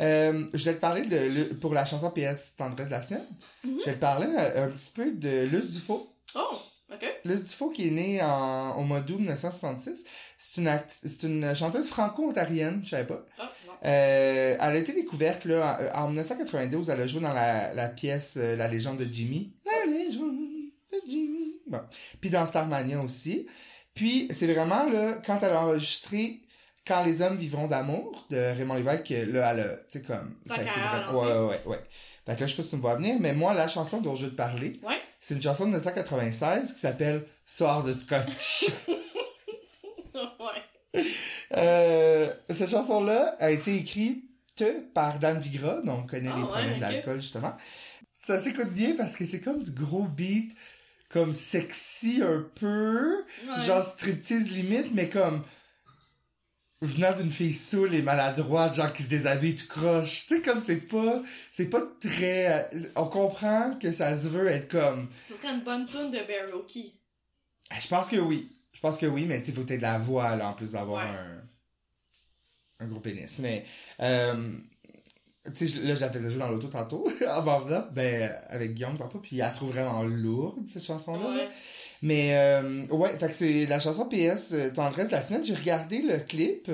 [0.00, 3.26] Euh, je vais te parler de, le- pour la chanson PS Tendresse de la semaine.
[3.64, 3.78] Mhm.
[3.81, 6.12] Je vais te parler euh, un petit peu de Luce Dufaux.
[6.34, 6.58] Oh,
[6.92, 7.20] ok.
[7.24, 10.04] Luce Dufaux qui est née en, au mois d'août 1966.
[10.38, 13.24] C'est une, c'est une chanteuse franco-ontarienne, je savais pas.
[13.38, 13.50] Ah.
[13.84, 16.90] Euh, elle a été découverte là, en, en 1992.
[16.90, 19.52] Elle a joué dans la, la pièce euh, La légende de Jimmy.
[19.64, 20.36] La légende
[20.92, 21.54] de Jimmy.
[21.68, 21.80] Bon.
[22.20, 23.46] Puis dans Starmania aussi.
[23.94, 26.40] Puis c'est vraiment là, quand elle a enregistré
[26.86, 30.36] Quand les hommes vivront d'amour de Raymond Lévesque, que, là, elle a, tu sais, comme.
[30.46, 31.20] Sa a été vraiment-.
[31.20, 31.80] Ouais, ouais, ouais, ouais.
[32.26, 34.00] Fait que là, je sais pas si tu me vois venir, mais moi, la chanson
[34.00, 35.00] dont je veux te parler, Ouais.
[35.20, 38.66] C'est une chanson de 1996 qui s'appelle Soir de Scotch.
[40.14, 41.02] ouais.
[41.57, 44.24] Euh, cette chanson-là a été écrite
[44.94, 46.81] par Dan Bigra, donc on connaît Ah, les ouais, problèmes ok.
[46.81, 47.57] d'alcool justement.
[48.26, 50.54] Ça s'écoute bien parce que c'est comme du gros beat,
[51.11, 53.64] comme sexy un peu, Ouais.
[53.64, 55.44] genre striptease limite, mais comme
[56.80, 60.26] venant d'une fille saoule et maladroite, genre qui se déshabille tout croche.
[60.26, 64.46] Tu sais, comme c'est pas, c'est pas très, euh, on comprend que ça se veut
[64.48, 66.72] être comme, Ce serait une bonne tune de Baroque.
[67.70, 68.54] Ah, Je pense que oui.
[68.72, 70.72] Je pense que oui, mais tu sais, faut peut-être de la voix, là, en plus
[70.72, 71.10] d'avoir Ouais.
[72.80, 73.38] un, un gros pénis.
[73.40, 73.64] Mais,
[74.00, 74.52] euh,
[75.56, 78.96] tu sais, là, je la faisais jouer dans l'auto tantôt, en enveloppe, ben, avec Guillaume
[78.96, 81.28] tantôt, puis elle la trouve vraiment lourde, cette chanson-là.
[81.28, 81.48] Ouais.
[82.02, 85.44] Mais, euh, ouais, fait que c'est la chanson PS euh, Tendresse de la semaine.
[85.44, 86.70] J'ai regardé le clip,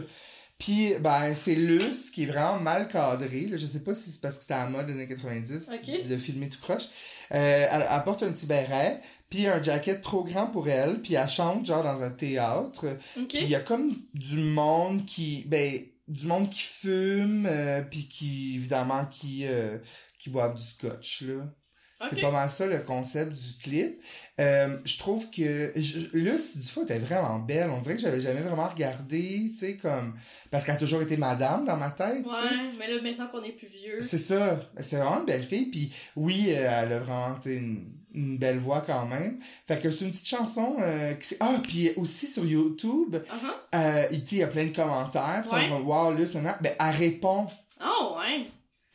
[0.59, 3.47] puis, ben, c'est Luce qui est vraiment mal cadré.
[3.47, 3.57] Là.
[3.57, 6.09] Je sais pas si c'est parce que c'était à la mode des années 90 Ok.
[6.09, 6.85] de filmer tout croche.
[7.33, 11.15] Euh, elle, elle porte un petit béret, puis un jacket trop grand pour elle, puis
[11.15, 12.87] elle chante genre dans un théâtre.
[13.15, 18.09] Puis il y a comme du monde qui, ben, du monde qui fume, euh, puis
[18.09, 19.79] qui, évidemment, qui, euh,
[20.19, 21.47] qui boivent du scotch, là.
[22.11, 24.01] C'est pas mal ça le concept du clip.
[24.41, 25.73] Euh, je trouve que
[26.13, 27.71] Luce du était vraiment belle.
[27.71, 30.17] On dirait que j'avais jamais vraiment regardé, tu sais, comme
[30.51, 32.25] parce qu'elle a toujours été madame dans ma tête.
[32.27, 33.99] Ouais, mais là, maintenant qu'on est plus vieux.
[34.01, 34.61] C'est ça.
[34.81, 35.67] C'est vraiment une belle fille.
[35.67, 39.39] Puis oui, euh, elle a vraiment une, une belle voix quand même.
[39.69, 43.77] Fait que c'est une petite chanson euh, qui Ah, puis aussi sur YouTube, Uh-huh.
[43.77, 45.45] euh, il il y a plein de commentaires.
[45.49, 45.69] Puis Ouais.
[45.73, 47.47] on va wow, Luce, ben, elle répond.
[47.85, 48.47] Oh, ouais.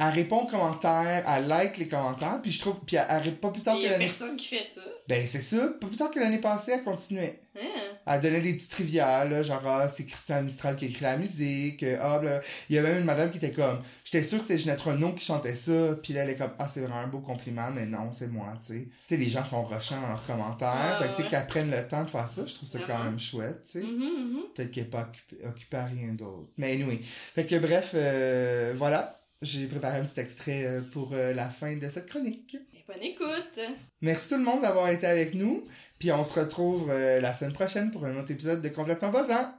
[0.02, 3.50] Elle répond aux commentaires, elle like les commentaires, puis je trouve, puis elle, elle pas
[3.50, 4.80] plus tard Il que y a l'année personne qui fait ça.
[5.10, 5.58] Ben, c'est ça.
[5.80, 7.42] Pas plus tard que l'année passée, elle continuait.
[7.58, 7.66] Hein?
[8.06, 11.18] Elle donnait des petits trivia, là, genre, ah, c'est Christian Mistral qui a écrit la
[11.18, 12.40] musique, euh, ah, là.
[12.70, 15.14] Il y a même une madame qui était comme, j'étais sûre que c'était Ginette Renault
[15.14, 17.86] qui chantait ça, puis là, elle est comme, ah, c'est vraiment un beau compliment, mais
[17.86, 18.84] non, c'est moi, tu sais.
[18.84, 21.72] Tu sais, les gens sont rushants dans leurs commentaires, Ouais, fait tu sais, qu'elles prennent
[21.72, 23.82] le temps de faire ça, je trouve ça quand même chouette, tu sais.
[23.82, 24.42] Mhm, mhm.
[24.56, 26.48] Peut-être qu'elle est pas occupée, occupée à rien d'autre.
[26.58, 27.02] Mais anyway.
[27.04, 29.19] Fait que, bref, euh, voilà.
[29.42, 32.58] J'ai préparé un petit extrait euh, pour euh, la fin de cette chronique.
[32.74, 33.60] Et bonne écoute.
[34.02, 35.66] Merci tout le monde d'avoir été avec nous.
[35.98, 39.54] Puis on se retrouve euh, la semaine prochaine pour un autre épisode de Complètement Buzzant.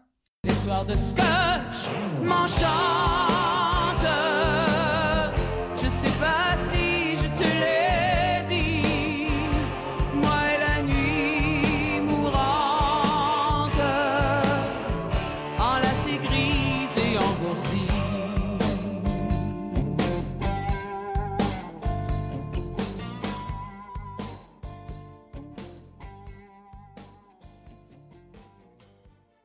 [0.45, 1.89] Les soirs de scotch,
[2.23, 3.40] mon char.